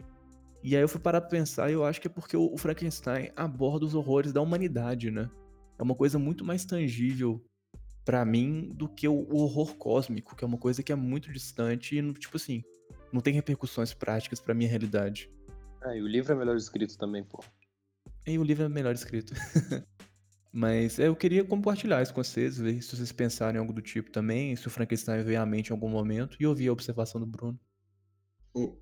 [0.62, 3.30] E aí eu fui parar pra pensar e eu acho que é porque o Frankenstein
[3.34, 5.28] aborda os horrores da humanidade, né?
[5.76, 7.44] É uma coisa muito mais tangível
[8.04, 11.98] para mim do que o horror cósmico, que é uma coisa que é muito distante
[11.98, 12.62] e, tipo assim,
[13.12, 15.28] não tem repercussões práticas pra minha realidade.
[15.82, 17.42] Ah, e o livro é melhor escrito também, pô.
[18.26, 19.34] E o livro é melhor escrito.
[20.52, 24.10] Mas eu queria compartilhar isso com vocês, ver se vocês pensarem em algo do tipo
[24.10, 27.26] também, se o Frankenstein veio à mente em algum momento, e ouvir a observação do
[27.26, 27.58] Bruno.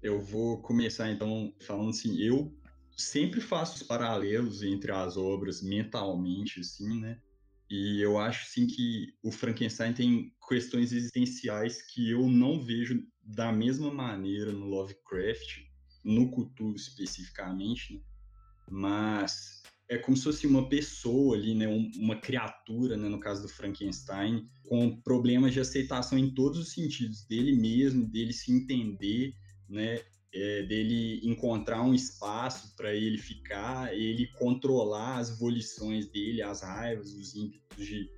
[0.02, 2.56] Eu vou começar então falando assim, eu
[2.96, 7.20] sempre faço os paralelos entre as obras mentalmente, assim, né?
[7.70, 13.52] E eu acho sim que o Frankenstein tem questões existenciais que eu não vejo da
[13.52, 15.58] mesma maneira no Lovecraft,
[16.02, 18.00] no Cthulhu especificamente, né?
[18.70, 23.48] Mas é como se fosse uma pessoa ali, né, uma criatura, né, no caso do
[23.48, 29.34] Frankenstein, com problemas de aceitação em todos os sentidos, dele mesmo, dele se entender,
[29.68, 30.00] né,
[30.32, 37.14] é, dele encontrar um espaço para ele ficar, ele controlar as volições dele, as raivas,
[37.14, 38.10] os ímpetos de,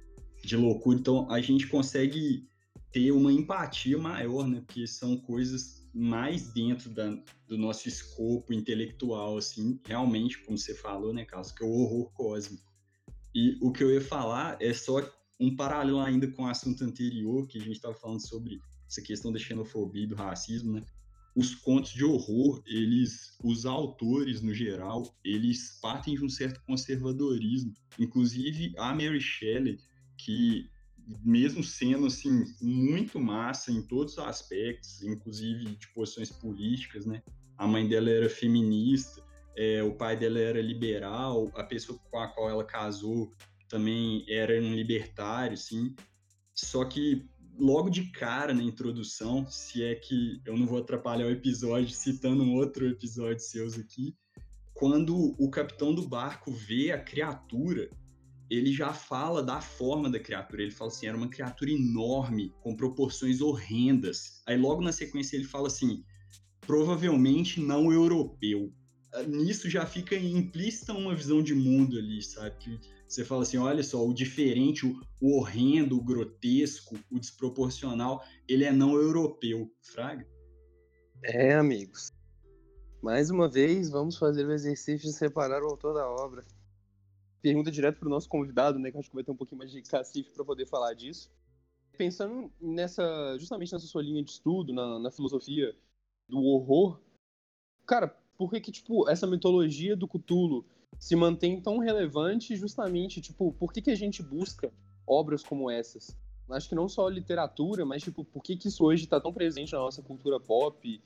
[0.45, 0.99] de loucura.
[0.99, 2.49] Então a gente consegue
[2.93, 4.61] ter uma empatia maior, né?
[4.67, 7.09] Porque são coisas mais dentro da,
[7.47, 12.11] do nosso escopo intelectual, assim, realmente, como você falou, né, Carlos, que é o horror
[12.13, 12.71] cósmico.
[13.35, 15.01] E o que eu ia falar é só
[15.39, 19.33] um paralelo ainda com o assunto anterior, que a gente estava falando sobre essa questão
[19.33, 20.85] da xenofobia e do racismo, né?
[21.35, 27.73] os contos de horror, eles, os autores no geral, eles partem de um certo conservadorismo.
[27.99, 29.79] Inclusive a Mary Shelley,
[30.19, 30.69] que
[31.23, 37.23] mesmo sendo assim muito massa em todos os aspectos, inclusive de posições políticas, né?
[37.57, 39.23] A mãe dela era feminista,
[39.57, 43.33] é, o pai dela era liberal, a pessoa com a qual ela casou
[43.69, 45.95] também era um libertário, sim.
[46.55, 51.31] Só que logo de cara na introdução, se é que eu não vou atrapalhar o
[51.31, 54.17] episódio citando um outro episódio seus aqui,
[54.75, 57.91] quando o capitão do barco vê a criatura,
[58.51, 60.63] ele já fala da forma da criatura.
[60.63, 64.43] Ele fala assim: era uma criatura enorme, com proporções horrendas.
[64.47, 66.05] Aí logo na sequência ele fala assim:
[66.61, 68.73] provavelmente não europeu.
[69.27, 72.57] Nisso já fica implícita uma visão de mundo ali, sabe?
[72.59, 78.23] Que você fala assim, olha só, o diferente, o, o horrendo, o grotesco, o desproporcional,
[78.49, 80.25] ele é não europeu, fraga?
[81.25, 82.13] É, amigos.
[83.03, 86.45] Mais uma vez, vamos fazer o exercício de separar o autor da obra.
[87.43, 88.91] Pergunta direto para o nosso convidado, né?
[88.91, 91.31] Que acho que vai ter um pouquinho mais de cacife para poder falar disso.
[91.97, 95.75] Pensando nessa, justamente nessa sua linha de estudo, na, na filosofia
[96.29, 97.01] do horror,
[97.87, 100.65] cara, por que que, tipo, essa mitologia do Cthulhu
[100.99, 104.73] se mantém tão relevante justamente, tipo, por que, que a gente busca
[105.07, 106.17] obras como essas?
[106.51, 109.73] Acho que não só literatura, mas, tipo, por que, que isso hoje está tão presente
[109.73, 111.01] na nossa cultura pop?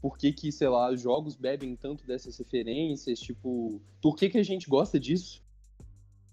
[0.00, 3.18] Por que que, sei lá, os jogos bebem tanto dessas referências?
[3.20, 5.41] Tipo, por que que a gente gosta disso?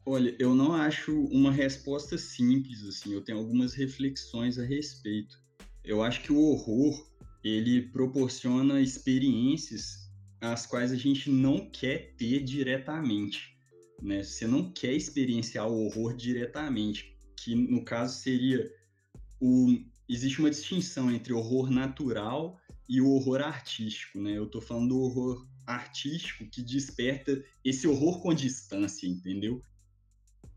[0.06, 5.38] Olha, eu não acho uma resposta simples, assim, eu tenho algumas reflexões a respeito.
[5.84, 7.08] Eu acho que o horror,
[7.44, 10.10] ele proporciona experiências
[10.42, 13.56] as quais a gente não quer ter diretamente.
[14.02, 14.24] Né?
[14.24, 18.72] Você não quer experienciar o horror diretamente, que no caso seria
[19.40, 19.68] o
[20.08, 24.36] existe uma distinção entre horror natural e o horror artístico, né?
[24.36, 29.62] Eu estou falando do horror artístico que desperta esse horror com distância, entendeu?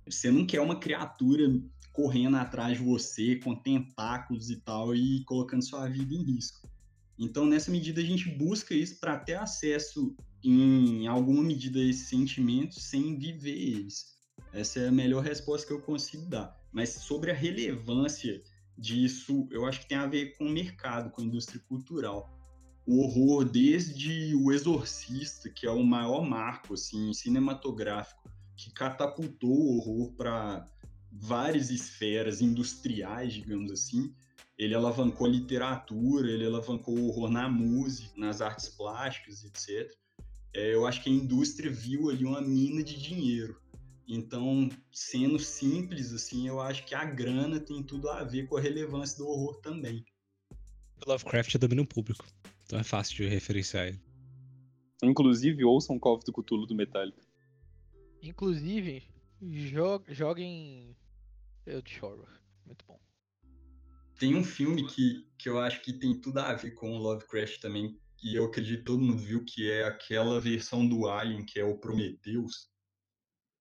[0.09, 1.45] Você não quer uma criatura
[1.93, 6.69] correndo atrás de você com tentáculos e tal e colocando sua vida em risco.
[7.19, 12.09] Então, nessa medida, a gente busca isso para ter acesso, em alguma medida, a esses
[12.09, 14.17] sentimentos sem viver eles.
[14.53, 16.57] Essa é a melhor resposta que eu consigo dar.
[16.73, 18.43] Mas sobre a relevância
[18.77, 22.29] disso, eu acho que tem a ver com o mercado, com a indústria cultural.
[22.87, 28.32] O horror, desde O Exorcista, que é o maior marco assim, cinematográfico,
[28.63, 30.67] que catapultou o horror para
[31.11, 34.15] várias esferas industriais, digamos assim,
[34.57, 39.93] ele alavancou a literatura, ele alavancou o horror na música, nas artes plásticas, etc.
[40.55, 43.61] É, eu acho que a indústria viu ali uma mina de dinheiro.
[44.07, 48.61] Então, sendo simples assim, eu acho que a grana tem tudo a ver com a
[48.61, 50.05] relevância do horror também.
[51.07, 52.25] Lovecraft domina o público,
[52.65, 54.01] então é fácil de referenciar ele.
[55.03, 57.32] Inclusive, ouçam Call of the Cthulhu do Metallica.
[58.23, 59.03] Inclusive,
[60.09, 60.97] joguem
[61.67, 62.29] Eldritch Horror.
[62.65, 63.01] Muito bom.
[64.19, 67.61] Tem um filme que, que eu acho que tem tudo a ver com o Lovecraft
[67.61, 71.59] também, e eu acredito que todo mundo viu, que é aquela versão do Alien, que
[71.59, 72.71] é o Prometheus.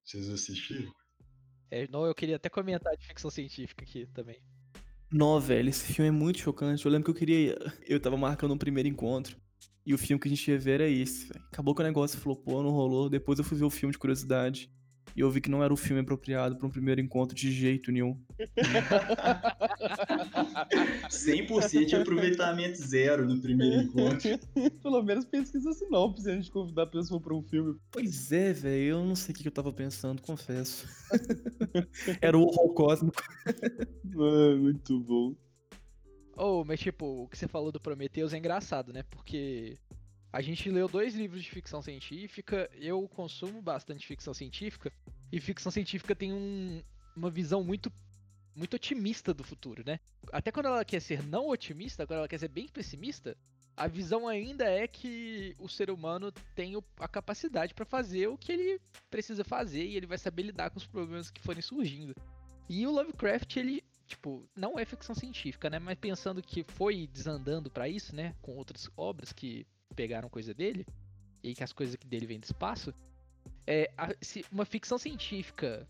[0.06, 0.94] Vocês assistiram?
[1.72, 4.40] É, não, eu queria até comentar de ficção científica aqui também.
[5.12, 6.86] Não, velho, esse filme é muito chocante.
[6.86, 7.58] Eu lembro que eu queria.
[7.88, 9.36] Eu tava marcando um primeiro encontro.
[9.86, 11.44] E o filme que a gente ia ver era esse, velho.
[11.52, 13.10] Acabou que o negócio flopou, não rolou.
[13.10, 14.72] Depois eu fui ver o filme de curiosidade.
[15.16, 17.92] E eu vi que não era o filme apropriado para um primeiro encontro de jeito
[17.92, 18.18] nenhum.
[21.10, 24.40] 100% de aproveitamento zero no primeiro encontro.
[24.82, 27.78] Pelo menos pesquisa sinopse antes de convidar a pessoa para um filme.
[27.92, 28.84] Pois é, velho.
[28.84, 30.88] Eu não sei o que eu tava pensando, confesso.
[32.22, 33.22] era o horror cósmico.
[34.06, 35.36] Mano, muito bom.
[36.44, 39.04] Oh, mas tipo, o que você falou do Prometheus é engraçado, né?
[39.04, 39.78] Porque
[40.34, 44.92] a gente leu dois livros de ficção científica, eu consumo bastante ficção científica,
[45.32, 46.82] e ficção científica tem um,
[47.16, 47.94] uma visão muito
[48.56, 50.00] muito otimista do futuro, né?
[50.32, 53.38] Até quando ela quer ser não otimista, quando ela quer ser bem pessimista,
[53.78, 58.52] a visão ainda é que o ser humano tem a capacidade para fazer o que
[58.52, 62.16] ele precisa fazer e ele vai saber lidar com os problemas que forem surgindo.
[62.68, 65.80] E o Lovecraft, ele, tipo, não é ficção científica, né?
[65.80, 68.36] Mas pensando que foi desandando para isso, né?
[68.42, 70.86] Com outras obras que pegaram coisa dele
[71.44, 72.94] e que as coisas dele vêm do espaço,
[73.66, 75.88] é, a, se, uma ficção científica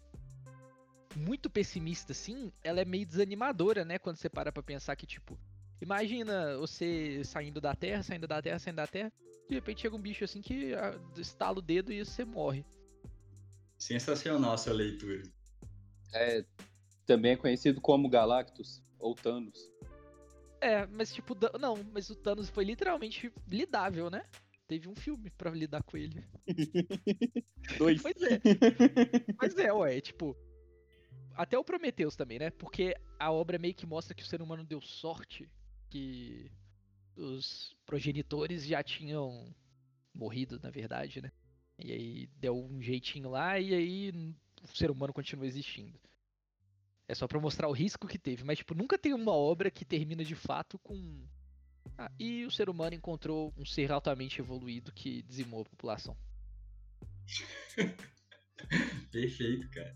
[1.15, 3.97] muito pessimista, assim, ela é meio desanimadora, né?
[3.99, 5.38] Quando você para pra pensar que, tipo,
[5.81, 9.12] imagina você saindo da Terra, saindo da Terra, saindo da Terra,
[9.49, 12.63] de repente chega um bicho assim que ah, estala o dedo e você morre.
[13.77, 15.23] Sensacional essa leitura.
[16.13, 16.45] É,
[17.12, 19.69] também é conhecido como Galactus ou Thanos.
[20.62, 24.24] É, mas tipo, não, mas o Thanos foi literalmente lidável, né?
[24.65, 26.24] Teve um filme pra lidar com ele.
[27.78, 28.02] Dois.
[28.02, 28.39] pois é.
[29.38, 30.38] Pois é, ué, tipo,
[31.36, 32.50] até o Prometheus também, né?
[32.52, 35.50] Porque a obra meio que mostra que o ser humano deu sorte,
[35.89, 36.50] que
[37.17, 39.54] os progenitores já tinham
[40.13, 41.32] morrido, na verdade, né?
[41.78, 44.12] E aí deu um jeitinho lá e aí
[44.63, 46.00] o ser humano continua existindo.
[47.12, 49.84] É só para mostrar o risco que teve, mas tipo, nunca tem uma obra que
[49.84, 51.28] termina de fato com
[51.97, 56.15] ah, e o ser humano encontrou um ser altamente evoluído que dizimou a população.
[59.12, 59.93] Perfeito, cara.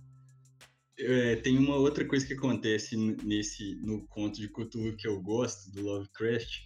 [0.99, 5.71] É, tem uma outra coisa que acontece nesse no conto de Cthulhu que eu gosto
[5.71, 6.63] do Lovecraft,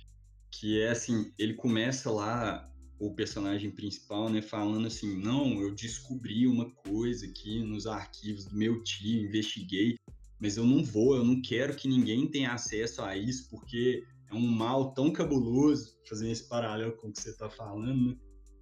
[0.50, 2.68] que é assim, ele começa lá
[3.00, 8.58] o personagem principal, né, falando assim, não, eu descobri uma coisa aqui nos arquivos do
[8.58, 9.96] meu tio, investiguei,
[10.40, 14.34] mas eu não vou, eu não quero que ninguém tenha acesso a isso, porque é
[14.34, 18.18] um mal tão cabuloso, fazendo esse paralelo com o que você está falando, né,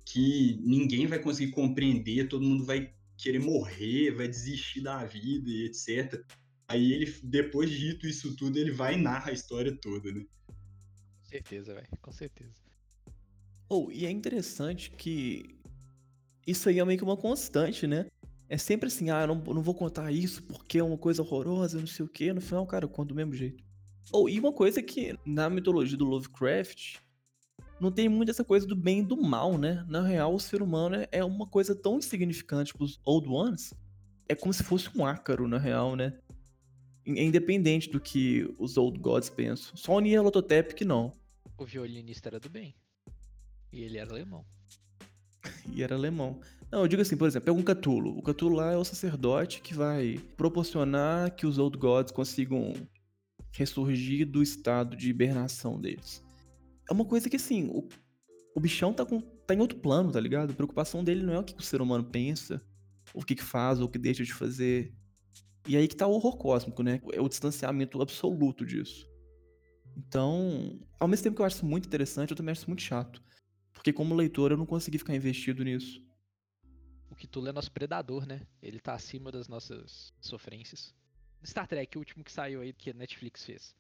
[0.06, 5.66] que ninguém vai conseguir compreender, todo mundo vai querer morrer, vai desistir da vida e
[5.66, 6.24] etc.
[6.68, 10.26] Aí ele, depois de dito isso tudo, ele vai e narra a história toda, né?
[10.48, 12.56] Com certeza, velho, com certeza.
[13.70, 15.58] Oh, e é interessante que
[16.46, 18.06] isso aí é meio que uma constante, né?
[18.50, 21.80] É sempre assim, ah, eu não, não vou contar isso porque é uma coisa horrorosa,
[21.80, 22.32] não sei o quê.
[22.32, 23.64] No final, cara, eu conto do mesmo jeito.
[24.12, 27.00] Oh, e uma coisa que na mitologia do Lovecraft,
[27.80, 29.86] não tem muito essa coisa do bem e do mal, né?
[29.88, 33.74] Na real, o ser humano é, é uma coisa tão insignificante pros Old Ones.
[34.30, 36.18] É como se fosse um ácaro, na real, né?
[37.06, 39.76] É independente do que os Old Gods pensam.
[39.76, 41.12] Só o Nyarlathotep que não.
[41.58, 42.76] O violinista era do bem.
[43.72, 44.46] E ele era alemão.
[45.74, 46.40] e era alemão.
[46.72, 48.18] Não, eu digo assim, por exemplo, pega um Catulo.
[48.18, 52.74] O Catulo lá é o sacerdote que vai proporcionar que os Old Gods consigam
[53.52, 56.26] ressurgir do estado de hibernação deles
[56.90, 57.88] é uma coisa que, assim, o,
[58.56, 60.52] o bichão tá, com, tá em outro plano, tá ligado?
[60.52, 62.62] A preocupação dele não é o que o ser humano pensa,
[63.14, 64.94] o que, que faz, ou o que deixa de fazer.
[65.68, 67.02] E aí que tá o horror cósmico, né?
[67.12, 69.08] É o distanciamento absoluto disso.
[69.98, 72.84] Então, ao mesmo tempo que eu acho isso muito interessante, eu também acho isso muito
[72.84, 73.22] chato.
[73.74, 76.02] Porque como leitor eu não consegui ficar investido nisso.
[77.10, 78.42] O Cthulhu é nosso predador, né?
[78.62, 80.94] Ele tá acima das nossas sofrências.
[81.46, 83.76] Star Trek, o último que saiu aí que a Netflix fez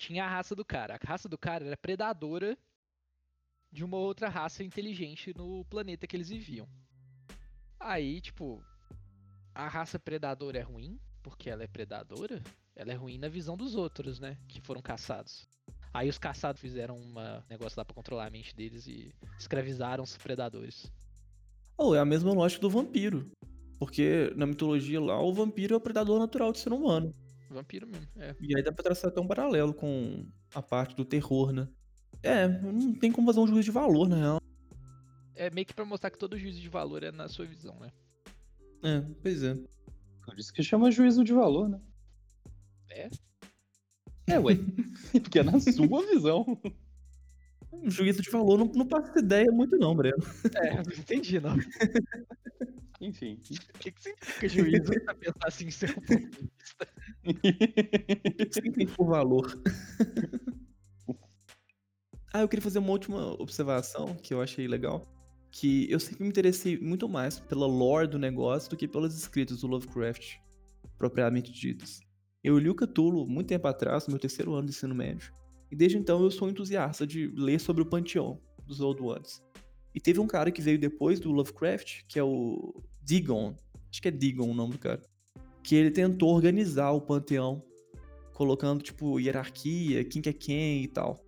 [0.00, 0.94] tinha a raça do cara.
[0.94, 2.56] A raça do cara era predadora
[3.70, 6.66] de uma outra raça inteligente no planeta que eles viviam.
[7.78, 8.64] Aí, tipo,
[9.54, 12.42] a raça predadora é ruim, porque ela é predadora.
[12.74, 14.38] Ela é ruim na visão dos outros, né?
[14.48, 15.46] Que foram caçados.
[15.92, 17.14] Aí os caçados fizeram um
[17.48, 20.90] negócio lá pra controlar a mente deles e escravizaram os predadores.
[21.80, 23.32] Ou oh, é a mesma lógica do vampiro.
[23.78, 27.14] Porque na mitologia lá, o vampiro é o predador natural do ser humano.
[27.48, 28.36] Vampiro mesmo, é.
[28.38, 31.66] E aí dá pra traçar até um paralelo com a parte do terror, né?
[32.22, 34.40] É, não tem como fazer um juízo de valor, na real.
[35.34, 37.90] É meio que pra mostrar que todo juízo de valor é na sua visão, né?
[38.82, 39.54] É, pois é.
[40.26, 41.80] Por isso que chama juízo de valor, né?
[42.90, 43.08] É?
[44.26, 44.54] É, ué.
[45.22, 46.44] Porque é na sua visão.
[47.72, 50.18] Um juízo de valor não, não passa ideia muito, não, Breno.
[50.56, 51.56] É, não entendi, não.
[53.00, 53.38] Enfim.
[53.74, 56.88] O que, que significa juízo pra pensar assim, ser um ponto de vista?
[58.52, 59.62] Sempre por valor.
[62.32, 65.08] ah, eu queria fazer uma última observação que eu achei legal.
[65.50, 69.62] Que eu sempre me interessei muito mais pela lore do negócio do que pelas escritas
[69.62, 70.36] do Lovecraft,
[70.98, 72.00] propriamente ditas.
[72.44, 75.32] Eu li o Cthulhu muito tempo atrás, no meu terceiro ano de ensino médio.
[75.70, 79.42] E desde então eu sou entusiasta de ler sobre o panteão dos Old Ones.
[79.94, 83.54] E teve um cara que veio depois do Lovecraft, que é o Digon.
[83.90, 85.02] Acho que é Digon o nome do cara
[85.62, 87.62] que ele tentou organizar o panteão,
[88.32, 91.24] colocando, tipo, hierarquia, quem que é quem e tal.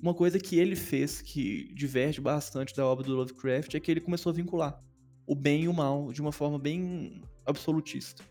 [0.00, 4.00] Uma coisa que ele fez que diverge bastante da obra do Lovecraft é que ele
[4.00, 4.82] começou a vincular
[5.26, 8.24] o bem e o mal de uma forma bem absolutista.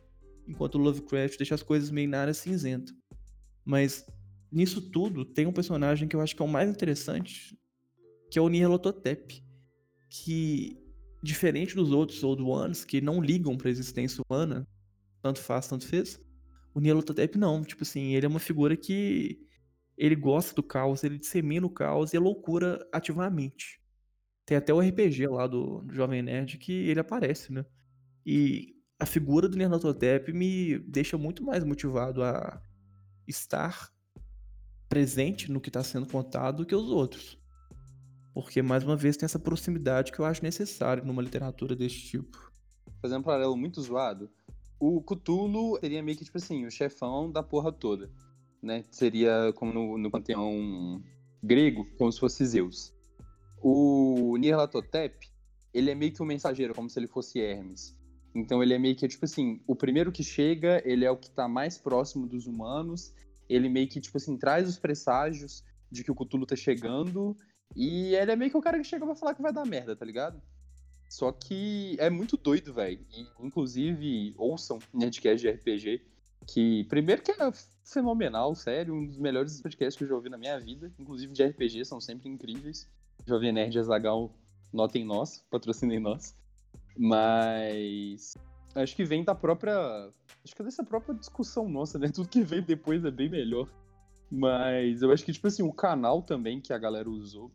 [0.47, 2.91] enquanto o Lovecraft deixa as coisas meio na área cinzenta.
[3.63, 4.03] Mas
[4.51, 7.57] nisso tudo, tem um personagem que eu acho que é o mais interessante,
[8.31, 9.43] que é o Nyarlathotep,
[10.09, 10.77] que
[11.21, 14.67] diferente dos outros Old Ones que não ligam para a existência humana,
[15.21, 16.19] tanto faz, tanto fez,
[16.73, 19.39] o Nyarlathotep não, tipo assim, ele é uma figura que
[19.97, 23.81] ele gosta do caos, ele dissemina o caos e a loucura ativamente.
[24.45, 27.65] Tem até o RPG lá do, do Jovem Nerd que ele aparece, né?
[28.25, 32.61] E a figura do Nyarlathotep me deixa muito mais motivado a
[33.27, 33.89] estar
[34.89, 37.39] presente no que está sendo contado do que os outros.
[38.33, 42.51] Porque, mais uma vez, tem essa proximidade que eu acho necessária numa literatura desse tipo.
[43.01, 44.29] Fazendo um paralelo muito zoado,
[44.79, 48.09] o Cthulhu seria meio que, tipo assim, o chefão da porra toda.
[48.61, 48.83] Né?
[48.91, 51.01] Seria como no, no panteão
[51.43, 52.93] grego, como se fosse Zeus.
[53.61, 55.27] O Nyarlathotep,
[55.73, 57.97] ele é meio que um mensageiro, como se ele fosse Hermes.
[58.33, 61.29] Então ele é meio que, tipo assim, o primeiro que chega, ele é o que
[61.29, 63.13] tá mais próximo dos humanos,
[63.49, 67.35] ele meio que, tipo assim, traz os presságios de que o Cthulhu tá chegando,
[67.75, 69.95] e ele é meio que o cara que chega pra falar que vai dar merda,
[69.95, 70.41] tá ligado?
[71.09, 73.03] Só que é muito doido, velho.
[73.39, 76.01] Inclusive, ouçam Nerdcast de RPG,
[76.47, 77.51] que primeiro que é
[77.83, 80.91] fenomenal, sério, um dos melhores podcasts que eu já ouvi na minha vida.
[80.99, 82.87] Inclusive de RPG, são sempre incríveis.
[83.25, 84.31] Jovem Nerd Azagal,
[84.71, 86.35] notem nós, patrocinem nós.
[86.95, 88.37] Mas
[88.75, 89.75] acho que vem da própria.
[90.43, 92.09] Acho que dessa própria discussão nossa, né?
[92.13, 93.67] Tudo que vem depois é bem melhor.
[94.31, 97.51] Mas eu acho que, tipo assim, o canal também que a galera usou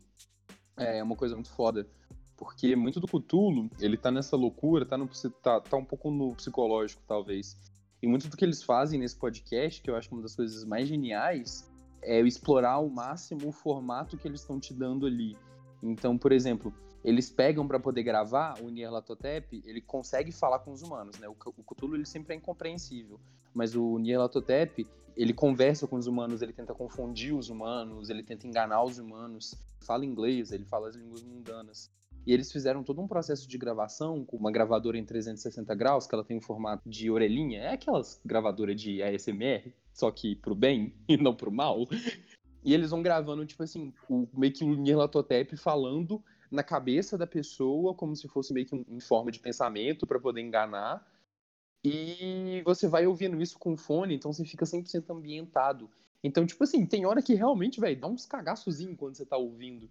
[0.75, 1.87] é uma coisa muito foda.
[2.37, 5.07] Porque muito do Cthulhu, ele tá nessa loucura, tá, no,
[5.41, 7.57] tá, tá um pouco no psicológico, talvez.
[8.01, 10.87] E muito do que eles fazem nesse podcast, que eu acho uma das coisas mais
[10.87, 15.37] geniais, é explorar ao máximo o formato que eles estão te dando ali.
[15.81, 16.73] Então, por exemplo,
[17.05, 21.27] eles pegam para poder gravar o Nyarlathotep, ele consegue falar com os humanos, né?
[21.29, 23.19] O, Cthulhu ele sempre é incompreensível,
[23.53, 28.47] mas o Nyarlathotep, ele conversa com os humanos, ele tenta confundir os humanos, ele tenta
[28.47, 31.91] enganar os humanos, fala inglês, ele fala as línguas mundanas.
[32.25, 36.15] E eles fizeram todo um processo de gravação com uma gravadora em 360 graus, que
[36.15, 37.61] ela tem um formato de orelhinha.
[37.61, 41.85] É aquelas gravadoras de ASMR, só que pro bem e não pro mal.
[42.63, 46.19] E eles vão gravando, tipo assim, o, meio que o Nyarlathotep falando
[46.51, 50.19] na cabeça da pessoa, como se fosse meio que um, em forma de pensamento para
[50.19, 51.05] poder enganar.
[51.83, 55.89] E você vai ouvindo isso com fone, então você fica 100% ambientado.
[56.23, 59.87] Então, tipo assim, tem hora que realmente, velho, dá uns cagaçozinhos quando você tá ouvindo.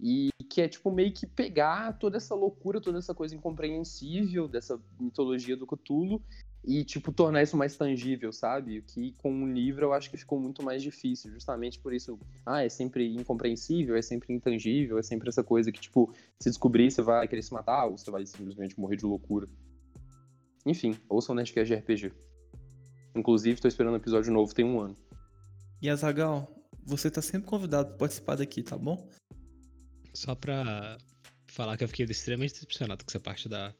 [0.00, 4.80] E que é, tipo, meio que pegar toda essa loucura, toda essa coisa incompreensível dessa
[4.98, 6.20] mitologia do Cthulhu
[6.64, 8.82] e, tipo, tornar isso mais tangível, sabe?
[8.82, 12.18] Que com um livro eu acho que ficou muito mais difícil, justamente por isso.
[12.44, 16.90] Ah, é sempre incompreensível, é sempre intangível, é sempre essa coisa que, tipo, se descobrir,
[16.90, 19.48] você vai querer se matar ou você vai simplesmente morrer de loucura.
[20.66, 22.12] Enfim, ouçam o Nerdcast de RPG.
[23.14, 24.96] Inclusive, tô esperando um episódio novo, tem um ano.
[25.80, 26.52] E Azagal,
[26.84, 29.08] você tá sempre convidado para participar daqui, tá bom?
[30.12, 30.98] Só pra
[31.46, 33.74] falar que eu fiquei extremamente decepcionado com essa parte da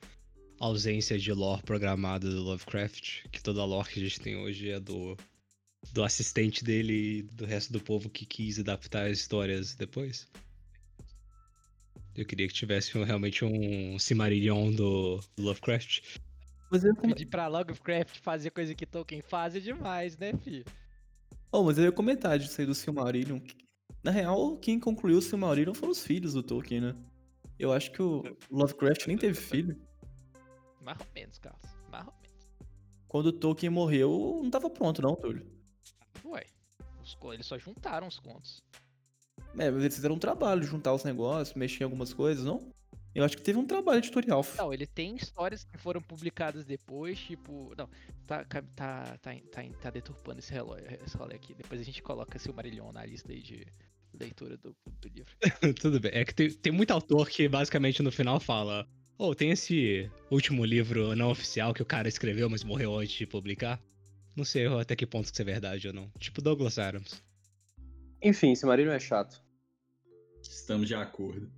[0.61, 4.71] ausência de lore programada do Lovecraft, que toda a lore que a gente tem hoje
[4.71, 5.17] é do,
[5.93, 10.29] do assistente dele e do resto do povo que quis adaptar as histórias depois.
[12.15, 16.19] Eu queria que tivesse realmente um Cimarillion do, do Lovecraft.
[16.71, 20.65] Mas eu Pedir pra Lovecraft fazer coisa que Tolkien faz é demais, né, fi?
[21.51, 23.41] Oh, mas eu ia comentar disso aí do Silmarillion.
[24.03, 26.97] Na real, quem concluiu o Silmarillion foram os filhos do Tolkien, né?
[27.59, 29.81] Eu acho que o Lovecraft nem teve filho.
[30.89, 31.71] Mais ou menos, Carlos.
[31.91, 32.39] Mais ou menos.
[33.07, 35.47] Quando o Tolkien morreu, não tava pronto, não, Túlio.
[36.25, 36.47] Ué,
[37.35, 38.63] eles só juntaram os contos.
[39.59, 42.73] É, mas eles fizeram um trabalho de juntar os negócios, mexer em algumas coisas, não?
[43.15, 44.43] Eu acho que teve um trabalho editorial.
[44.57, 47.75] Não, ele tem histórias que foram publicadas depois, tipo.
[47.77, 47.87] Não,
[48.27, 49.33] tá, tá, tá, tá,
[49.83, 51.53] tá deturpando esse, relógio, esse rolê aqui.
[51.53, 53.67] Depois a gente coloca esse Marilhão na lista aí de
[54.15, 55.35] leitura do, do livro.
[55.83, 56.13] Tudo bem.
[56.15, 58.89] É que tem, tem muito autor que basicamente no final fala.
[59.21, 63.27] Oh, tem esse último livro não oficial que o cara escreveu, mas morreu antes de
[63.27, 63.83] publicar.
[64.37, 66.09] Não sei até que ponto isso é verdade ou não.
[66.21, 67.21] Tipo Douglas Adams.
[68.23, 69.43] Enfim, esse marido é chato.
[70.41, 71.51] Estamos de acordo.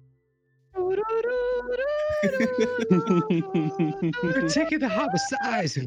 [4.55, 5.75] Take the homicides,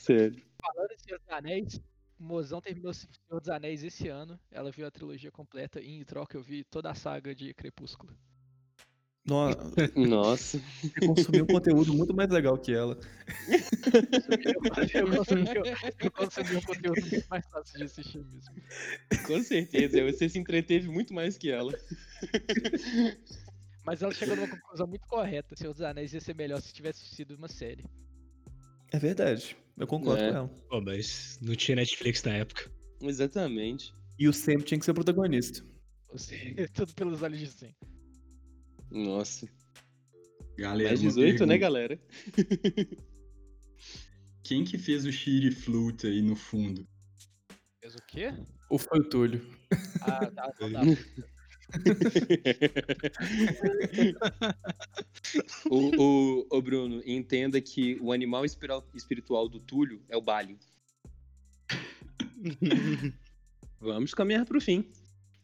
[0.00, 0.42] Sério.
[0.60, 1.80] Falando em Senhor dos Anéis,
[2.18, 4.38] Mozão terminou o Senhor dos Anéis esse ano.
[4.50, 8.16] Ela viu a trilogia completa e em troca eu vi toda a saga de Crepúsculo.
[9.26, 9.90] Nossa.
[9.96, 10.58] Nossa.
[10.82, 12.98] Você consumiu um conteúdo muito mais legal que ela.
[14.92, 15.44] Eu consumi,
[15.98, 18.54] eu consumi um conteúdo muito mais fácil de assistir mesmo.
[19.26, 21.72] Com certeza, você se entreteve muito mais que ela.
[23.84, 25.56] Mas ela chegou numa conclusão muito correta.
[25.56, 27.84] Senhor dos Anéis ia ser melhor se tivesse sido uma série.
[28.94, 29.56] É verdade.
[29.76, 30.30] Eu concordo É.
[30.30, 30.48] com ela.
[30.68, 32.70] Pô, mas não tinha Netflix na época.
[33.02, 33.92] Exatamente.
[34.16, 35.64] E o Sam tinha que ser o protagonista.
[36.08, 37.74] Ou seja, tudo pelos olhos de Sam.
[38.92, 39.48] Nossa.
[40.56, 42.00] Galera, Mais uma 18, né, galera?
[44.44, 46.86] Quem que fez o Shiri Flute aí no fundo?
[47.80, 48.32] Fez o quê?
[48.70, 49.44] Ou foi o Túlio?
[50.02, 50.80] Ah, tá, não dá.
[55.70, 60.58] o, o, o Bruno, entenda que o animal espiritual do Túlio é o Balin.
[63.80, 64.84] Vamos caminhar pro fim.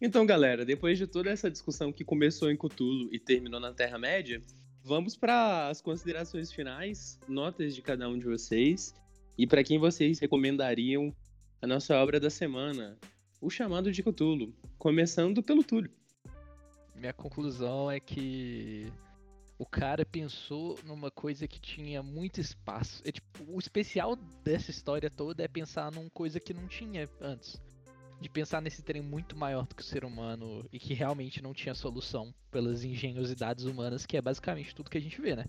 [0.01, 4.41] Então, galera, depois de toda essa discussão que começou em Cthulhu e terminou na Terra-média,
[4.83, 8.95] vamos para as considerações finais, notas de cada um de vocês
[9.37, 11.15] e para quem vocês recomendariam
[11.61, 12.97] a nossa obra da semana,
[13.43, 15.91] O Chamado de Cthulhu, começando pelo Túlio.
[17.01, 18.93] Minha conclusão é que
[19.59, 23.03] o cara pensou numa coisa que tinha muito espaço.
[23.07, 27.59] É, tipo, o especial dessa história toda é pensar numa coisa que não tinha antes.
[28.21, 31.55] De pensar nesse trem muito maior do que o ser humano e que realmente não
[31.55, 35.47] tinha solução pelas engenhosidades humanas, que é basicamente tudo que a gente vê, né?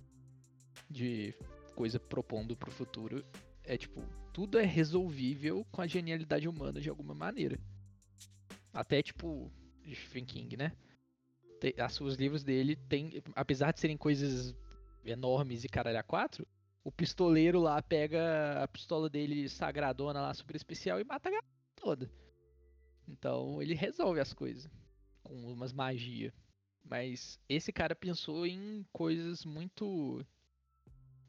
[0.89, 1.36] De
[1.76, 3.26] coisa propondo pro futuro.
[3.66, 7.60] É tipo, tudo é resolvível com a genialidade humana de alguma maneira.
[8.74, 9.52] Até tipo,
[9.86, 10.72] Stephen King, né?
[11.78, 14.55] As- os livros dele tem, apesar de serem coisas
[15.05, 16.47] enormes e caralho a quatro,
[16.84, 21.47] o pistoleiro lá pega a pistola dele sagradona lá, super especial, e mata a galera
[21.76, 22.12] toda.
[23.07, 24.70] Então ele resolve as coisas
[25.24, 26.34] com umas magia.
[26.84, 30.26] Mas esse cara pensou em coisas muito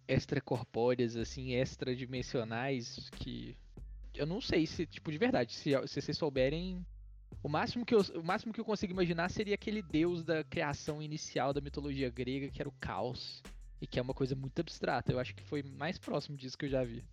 [0.09, 3.57] extracorpóreas, assim, extradimensionais, que
[4.15, 6.85] eu não sei se, tipo, de verdade, se, se vocês souberem,
[7.43, 11.03] o máximo, que eu, o máximo que eu consigo imaginar seria aquele deus da criação
[11.03, 13.43] inicial da mitologia grega, que era o caos.
[13.81, 15.11] E que é uma coisa muito abstrata.
[15.11, 17.05] Eu acho que foi mais próximo disso que eu já vi.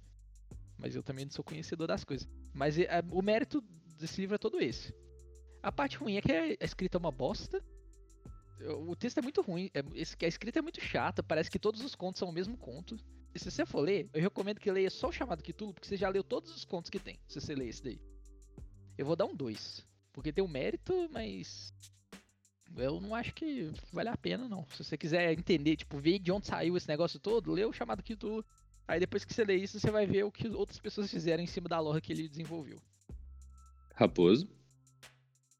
[0.77, 2.27] Mas eu também não sou conhecedor das coisas.
[2.53, 3.59] Mas é, o mérito
[3.97, 4.93] desse livro é todo esse.
[5.63, 7.63] A parte ruim é que a escrita é uma bosta.
[8.87, 9.71] O texto é muito ruim.
[9.73, 11.23] é- a escrita é muito chata.
[11.23, 12.95] Parece que todos os contos são o mesmo conto.
[13.33, 15.97] E se você for ler, eu recomendo que leia só o chamado Cthulhu, porque você
[15.97, 17.19] já leu todos os contos que tem.
[17.27, 17.99] Se você ler esse daí.
[18.95, 19.88] Eu vou dar um 2.
[20.13, 21.73] Porque tem um mérito, mas.
[22.77, 24.65] Eu não acho que vale a pena, não.
[24.69, 28.03] Se você quiser entender, tipo, ver de onde saiu esse negócio todo, lê o chamado
[28.03, 28.45] Cthulhu.
[28.87, 31.47] Aí depois que você lê isso, você vai ver o que outras pessoas fizeram em
[31.47, 32.79] cima da lore que ele desenvolveu.
[33.93, 34.47] Raposo.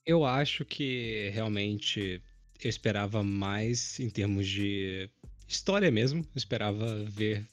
[0.06, 2.22] Eu acho que realmente
[2.64, 5.10] eu esperava mais em termos de
[5.48, 6.22] história mesmo.
[6.22, 7.46] Eu esperava ver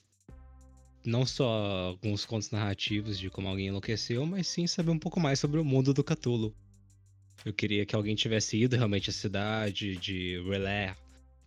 [1.04, 5.38] não só alguns contos narrativos de como alguém enlouqueceu, mas sim saber um pouco mais
[5.38, 6.54] sobre o mundo do Cthulhu.
[7.46, 10.96] Eu queria que alguém tivesse ido realmente à cidade de Relé,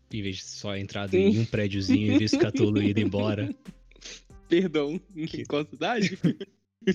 [0.10, 2.38] em vez de só entrado em um prédiozinho e visto
[2.82, 3.54] e ido embora.
[4.48, 4.98] Perdão,
[5.28, 6.18] Que- qual cidade?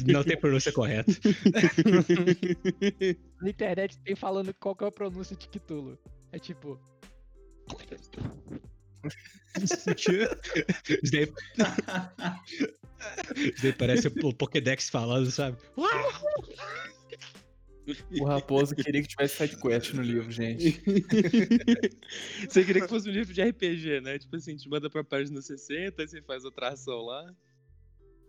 [0.06, 1.12] Não tem pronúncia correta.
[3.42, 5.98] Na internet tem falando qual que é a pronúncia de Cthulhu.
[6.32, 6.80] É tipo.
[9.62, 9.84] Isso
[11.12, 11.28] daí,
[13.36, 15.58] isso daí parece o Pokédex falando, sabe?
[18.18, 20.80] O Raposo queria que tivesse sidequest no livro, gente.
[22.48, 24.18] Você queria que fosse um livro de RPG, né?
[24.18, 27.34] Tipo assim, te manda pra página 60, aí você faz outra ação lá.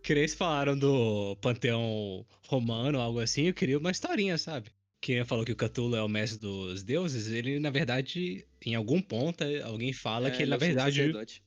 [0.02, 4.70] Que nem eles falaram do panteão romano, algo assim, eu queria uma historinha, sabe?
[5.00, 9.00] Quem falou que o Cthulhu é o mestre dos deuses, ele, na verdade, em algum
[9.00, 10.96] ponto, alguém fala que ele, na é verdade.
[10.96, 11.42] sacerdote.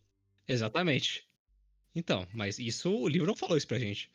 [0.48, 1.28] Exatamente.
[1.94, 4.12] Então, mas isso, o livro não falou isso pra gente.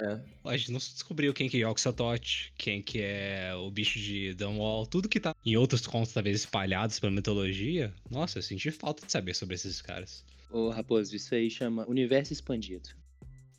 [0.00, 0.20] É.
[0.44, 4.86] A gente não descobriu quem que é Yogg-Sothoth, quem que é o bicho de Dunwall,
[4.86, 7.92] tudo que tá em outros contos, talvez espalhados pela mitologia.
[8.10, 10.24] Nossa, eu senti falta de saber sobre esses caras.
[10.50, 12.90] Ô, Raposo, isso aí chama Universo Expandido.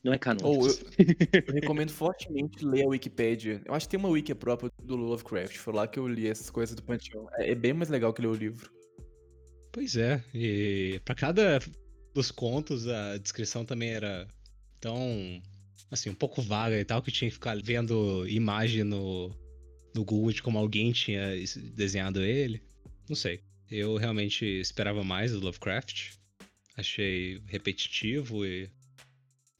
[0.03, 0.47] Não é canônico.
[0.47, 0.73] Ou eu,
[1.47, 3.61] eu recomendo fortemente ler a Wikipédia.
[3.65, 5.57] Eu acho que tem uma wiki própria do Lovecraft.
[5.57, 7.27] Foi lá que eu li essas coisas do Panteão.
[7.33, 8.71] É, é bem mais legal que ler o livro.
[9.71, 11.59] Pois é, e pra cada
[12.13, 14.27] dos contos a descrição também era
[14.79, 15.41] tão,
[15.89, 19.29] assim, um pouco vaga e tal, que tinha que ficar vendo imagem no,
[19.93, 22.61] no Google de como alguém tinha es- desenhado ele.
[23.07, 23.41] Não sei.
[23.69, 26.13] Eu realmente esperava mais do Lovecraft.
[26.75, 28.69] Achei repetitivo e.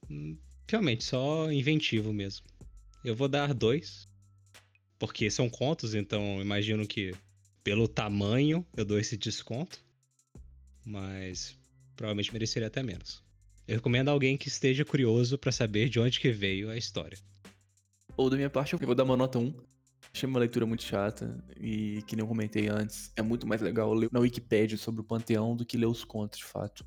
[0.10, 2.46] hum, Realmente, só inventivo mesmo.
[3.04, 4.08] Eu vou dar dois.
[5.00, 7.14] Porque são contos, então imagino que
[7.64, 9.80] pelo tamanho eu dou esse desconto.
[10.86, 11.58] Mas
[11.96, 13.24] provavelmente mereceria até menos.
[13.70, 17.16] Eu recomendo alguém que esteja curioso pra saber de onde que veio a história.
[18.18, 19.54] Ou da minha parte, eu vou dar uma nota 1.
[20.12, 23.94] Achei uma leitura muito chata e, que nem eu comentei antes, é muito mais legal
[23.94, 26.84] ler na Wikipédia sobre o Panteão do que ler os contos, de fato.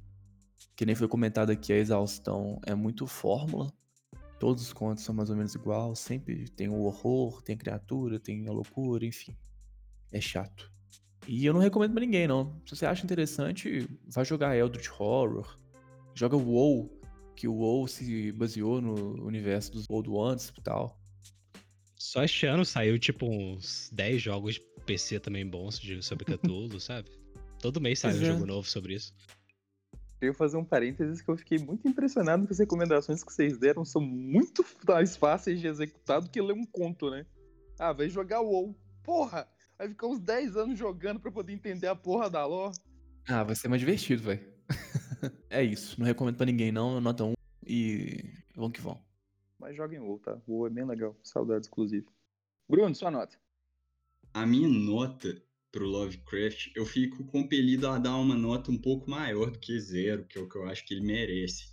[0.75, 3.73] Que nem foi comentado aqui, a exaustão é muito fórmula.
[4.41, 8.19] Todos os contos são mais ou menos igual, sempre tem o horror, tem a criatura,
[8.19, 9.37] tem a loucura, enfim.
[10.11, 10.69] É chato.
[11.29, 12.61] E eu não recomendo pra ninguém, não.
[12.67, 15.62] Se você acha interessante, vai jogar Eldritch Horror.
[16.15, 16.91] Joga WoW,
[17.35, 20.99] que o WoW se baseou no universo dos Old Ones e tal.
[21.97, 26.81] Só este ano saiu, tipo, uns 10 jogos de PC também bons de, sobre Cthulhu,
[26.81, 27.11] sabe?
[27.61, 28.25] Todo mês sai um é.
[28.25, 29.15] jogo novo sobre isso.
[30.19, 33.85] Queria fazer um parênteses que eu fiquei muito impressionado com as recomendações que vocês deram.
[33.85, 37.27] São muito mais fáceis de executar do que ler um conto, né?
[37.79, 38.77] Ah, vai jogar WoW.
[39.03, 39.49] Porra!
[39.79, 42.77] Vai ficar uns 10 anos jogando pra poder entender a porra da lore.
[43.27, 44.41] Ah, vai ser mais divertido, velho.
[45.51, 45.99] é isso.
[45.99, 47.01] Não recomendo pra ninguém, não.
[47.01, 47.35] Nota 1
[47.67, 49.01] e vão que vão.
[49.59, 50.41] Mas joguem WoW, tá?
[50.47, 51.17] WoW é bem legal.
[51.23, 52.07] Saudades, inclusive.
[52.69, 53.37] Bruno, sua nota.
[54.35, 59.51] A minha nota pro Lovecraft, eu fico compelido a dar uma nota um pouco maior
[59.51, 61.73] do que zero, que é o que eu acho que ele merece.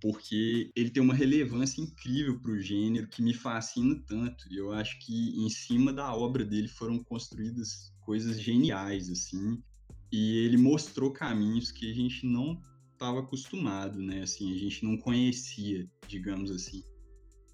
[0.00, 4.46] Porque ele tem uma relevância incrível pro gênero que me fascina tanto.
[4.50, 9.62] E eu acho que em cima da obra dele foram construídas coisas geniais, assim.
[10.10, 12.60] E ele mostrou caminhos que a gente não
[13.02, 14.22] estava acostumado, né?
[14.22, 16.84] Assim, a gente não conhecia, digamos assim.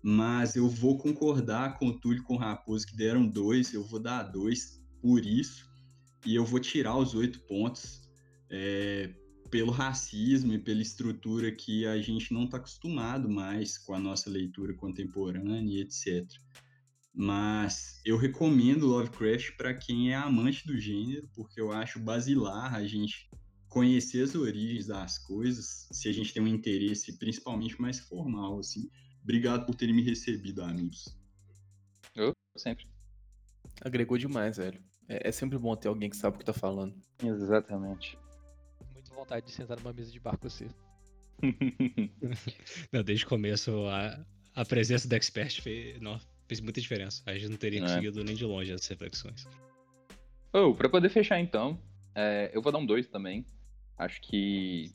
[0.03, 3.99] Mas eu vou concordar com o Túlio com o Raposo que deram dois, eu vou
[3.99, 5.67] dar dois por isso.
[6.27, 8.09] E eu vou tirar os oito pontos
[8.51, 9.15] é,
[9.51, 14.29] pelo racismo e pela estrutura que a gente não está acostumado mais com a nossa
[14.29, 16.27] leitura contemporânea etc.
[17.15, 22.87] Mas eu recomendo Lovecraft para quem é amante do gênero, porque eu acho basilar a
[22.87, 23.28] gente
[23.69, 28.91] conhecer as origens das coisas, se a gente tem um interesse principalmente mais formal, assim.
[29.23, 31.17] Obrigado por terem me recebido, amigos.
[32.15, 32.87] Eu sempre.
[33.83, 34.83] Agregou demais, velho.
[35.09, 36.95] É, é sempre bom ter alguém que sabe o que tá falando.
[37.23, 38.19] Exatamente.
[38.93, 40.69] Muito vontade de sentar numa mesa de bar com você.
[42.93, 47.23] Não, desde o começo, a, a presença do expert fez, não, fez muita diferença.
[47.27, 47.83] A gente não teria É.
[47.83, 49.47] conseguido nem de longe essas reflexões.
[50.53, 51.81] Oh, pra poder fechar então,
[52.15, 53.45] é, eu vou dar um 2 também.
[53.99, 54.93] Acho que,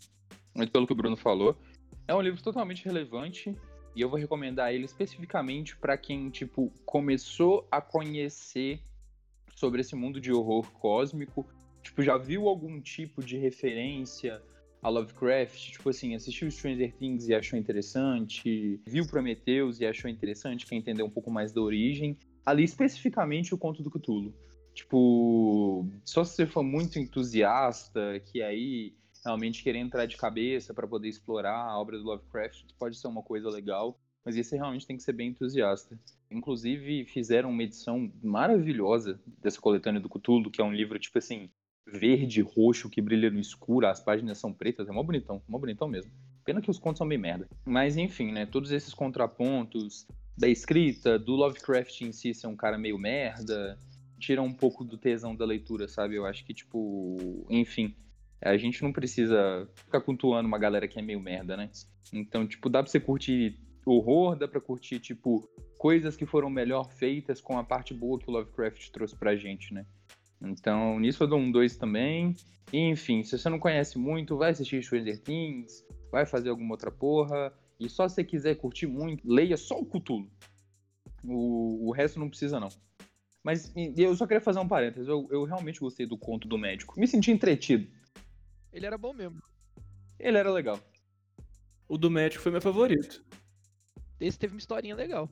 [0.56, 1.58] muito pelo que o Bruno falou,
[2.08, 3.56] é um livro totalmente relevante
[3.96, 8.80] e eu vou recomendar ele especificamente pra quem, tipo, começou a conhecer
[9.56, 11.46] sobre esse mundo de horror cósmico,
[11.82, 14.42] tipo, já viu algum tipo de referência
[14.82, 20.66] a Lovecraft, tipo assim, assistiu Stranger Things e achou interessante, viu Prometheus e achou interessante,
[20.66, 24.34] quer entender um pouco mais da origem, ali especificamente o Conto do Cthulhu.
[24.74, 30.88] Tipo, só se você for muito entusiasta, que aí realmente querer entrar de cabeça para
[30.88, 34.98] poder explorar a obra do Lovecraft, pode ser uma coisa legal, mas esse realmente tem
[34.98, 35.98] que ser bem entusiasta.
[36.30, 41.50] Inclusive, fizeram uma edição maravilhosa dessa coletânea do Cthulhu, que é um livro, tipo assim,
[41.86, 45.88] verde, roxo, que brilha no escuro, as páginas são pretas, é mó bonitão, mó bonitão
[45.88, 46.12] mesmo.
[46.44, 47.48] Pena que os contos são bem merda.
[47.66, 50.08] Mas enfim, né, todos esses contrapontos
[50.38, 53.78] da escrita, do Lovecraft em si ser um cara meio merda,
[54.24, 56.16] tira um pouco do tesão da leitura, sabe?
[56.16, 57.94] Eu acho que, tipo, enfim,
[58.42, 61.70] a gente não precisa ficar cultuando uma galera que é meio merda, né?
[62.14, 65.48] Então, tipo, dá pra você curtir horror, dá pra curtir, tipo,
[65.78, 69.74] coisas que foram melhor feitas com a parte boa que o Lovecraft trouxe pra gente,
[69.74, 69.86] né?
[70.42, 72.36] Então, nisso eu dou um 2 também.
[72.72, 76.92] E, enfim, se você não conhece muito, vai assistir Stranger Things, vai fazer alguma outra
[76.92, 77.54] porra.
[77.80, 80.30] E só se você quiser curtir muito, leia só o Cthulhu.
[81.24, 82.70] O, o resto não precisa, não.
[83.44, 85.08] Mas eu só queria fazer um parênteses.
[85.08, 86.98] Eu, eu realmente gostei do conto do médico.
[86.98, 87.92] Me senti entretido.
[88.72, 89.42] Ele era bom mesmo.
[90.18, 90.80] Ele era legal.
[91.88, 93.24] O do médico foi meu favorito.
[94.20, 95.30] Esse teve uma historinha legal.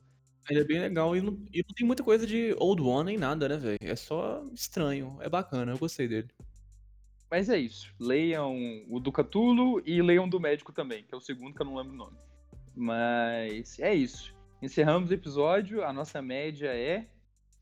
[0.50, 3.18] Ele é bem legal e não, e não tem muita coisa de Old One nem
[3.18, 3.78] nada, né, velho?
[3.80, 5.16] É só estranho.
[5.20, 6.28] É bacana, eu gostei dele.
[7.30, 7.94] Mas é isso.
[7.98, 8.54] Leiam
[8.90, 11.76] o do Cthulhu e leiam do médico também, que é o segundo que eu não
[11.76, 12.18] lembro o nome.
[12.74, 14.34] Mas é isso.
[14.60, 15.82] Encerramos o episódio.
[15.82, 17.06] A nossa média é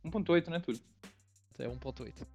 [0.05, 0.81] 1.8, né, Túlio?
[1.59, 2.27] É 1.8.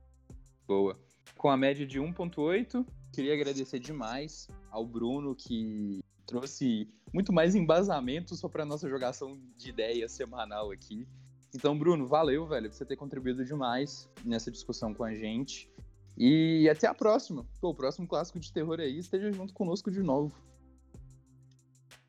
[0.68, 1.00] Boa.
[1.38, 8.36] Com a média de 1.8, queria agradecer demais ao Bruno que trouxe muito mais embasamento
[8.36, 11.08] só para nossa jogação de ideias semanal aqui.
[11.54, 15.70] Então, Bruno, valeu, velho, por você ter contribuído demais nessa discussão com a gente.
[16.18, 17.46] E até a próxima.
[17.62, 20.36] Pô, o próximo clássico de terror aí esteja junto conosco de novo.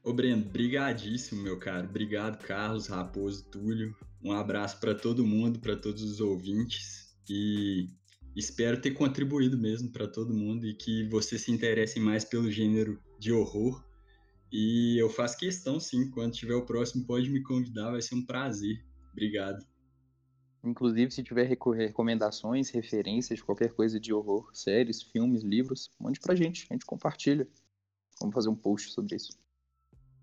[0.02, 1.84] Ô, Breno, brigadíssimo, meu cara.
[1.84, 3.94] Obrigado, Carlos, Raposo, Túlio.
[4.26, 7.16] Um abraço para todo mundo, para todos os ouvintes.
[7.30, 7.86] E
[8.34, 13.00] espero ter contribuído mesmo para todo mundo e que vocês se interessem mais pelo gênero
[13.20, 13.86] de horror.
[14.50, 18.26] E eu faço questão, sim, quando tiver o próximo, pode me convidar, vai ser um
[18.26, 18.84] prazer.
[19.12, 19.64] Obrigado.
[20.64, 26.34] Inclusive, se tiver reco- recomendações, referências, qualquer coisa de horror, séries, filmes, livros, mande pra
[26.34, 27.46] gente, a gente compartilha.
[28.20, 29.38] Vamos fazer um post sobre isso.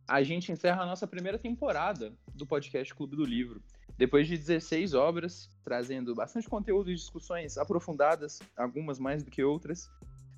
[0.05, 3.63] A gente encerra a nossa primeira temporada do podcast Clube do Livro.
[3.97, 9.89] Depois de 16 obras, trazendo bastante conteúdo e discussões aprofundadas, algumas mais do que outras,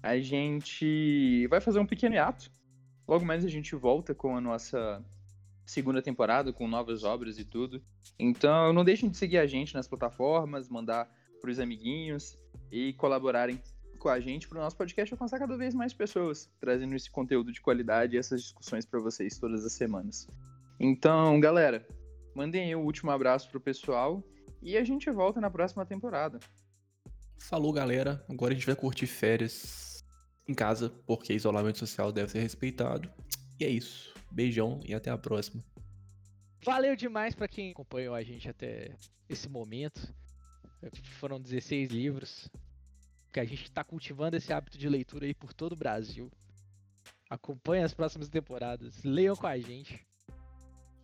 [0.04, 2.52] a gente vai fazer um pequeno hiato.
[3.08, 5.04] Logo mais a gente volta com a nossa
[5.66, 7.82] segunda temporada, com novas obras e tudo.
[8.20, 11.10] Então não deixem de seguir a gente nas plataformas, mandar
[11.42, 12.38] pros amiguinhos
[12.72, 13.62] e colaborarem
[13.98, 17.52] com a gente para o nosso podcast alcançar cada vez mais pessoas, trazendo esse conteúdo
[17.52, 20.28] de qualidade e essas discussões para vocês todas as semanas.
[20.80, 21.86] Então, galera,
[22.36, 24.22] mandem aí o último abraço pro pessoal
[24.62, 26.40] e a gente volta na próxima temporada.
[27.40, 28.24] Falou, galera.
[28.30, 30.04] Agora a gente vai curtir férias
[30.48, 33.12] em casa, porque isolamento social deve ser respeitado.
[33.60, 34.14] E é isso.
[34.32, 35.64] Beijão e até a próxima.
[36.64, 38.96] Valeu demais pra quem acompanhou a gente até
[39.30, 40.14] esse momento.
[41.20, 42.50] Foram 16 livros.
[43.32, 46.32] Que a gente tá cultivando esse hábito de leitura aí por todo o Brasil.
[47.30, 49.04] Acompanhe as próximas temporadas.
[49.04, 50.06] Leiam com a gente.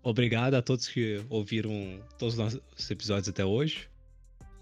[0.03, 3.87] Obrigado a todos que ouviram todos os nossos episódios até hoje.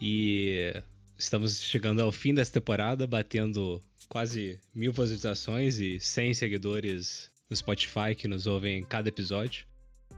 [0.01, 0.73] E
[1.17, 8.15] estamos chegando ao fim dessa temporada, batendo quase mil visualizações e 100 seguidores no Spotify
[8.17, 9.65] que nos ouvem em cada episódio.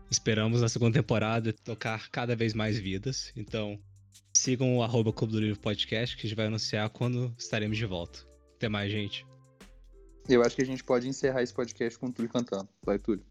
[0.09, 3.32] Esperamos na segunda temporada tocar cada vez mais vidas.
[3.36, 3.80] Então,
[4.34, 7.86] sigam o arroba Clube do Livro Podcast que a gente vai anunciar quando estaremos de
[7.86, 8.19] volta.
[8.55, 9.26] Até mais, gente.
[10.28, 12.67] Eu acho que a gente pode encerrar esse podcast com o Túlio cantando.
[12.84, 13.30] Vai, Túlio.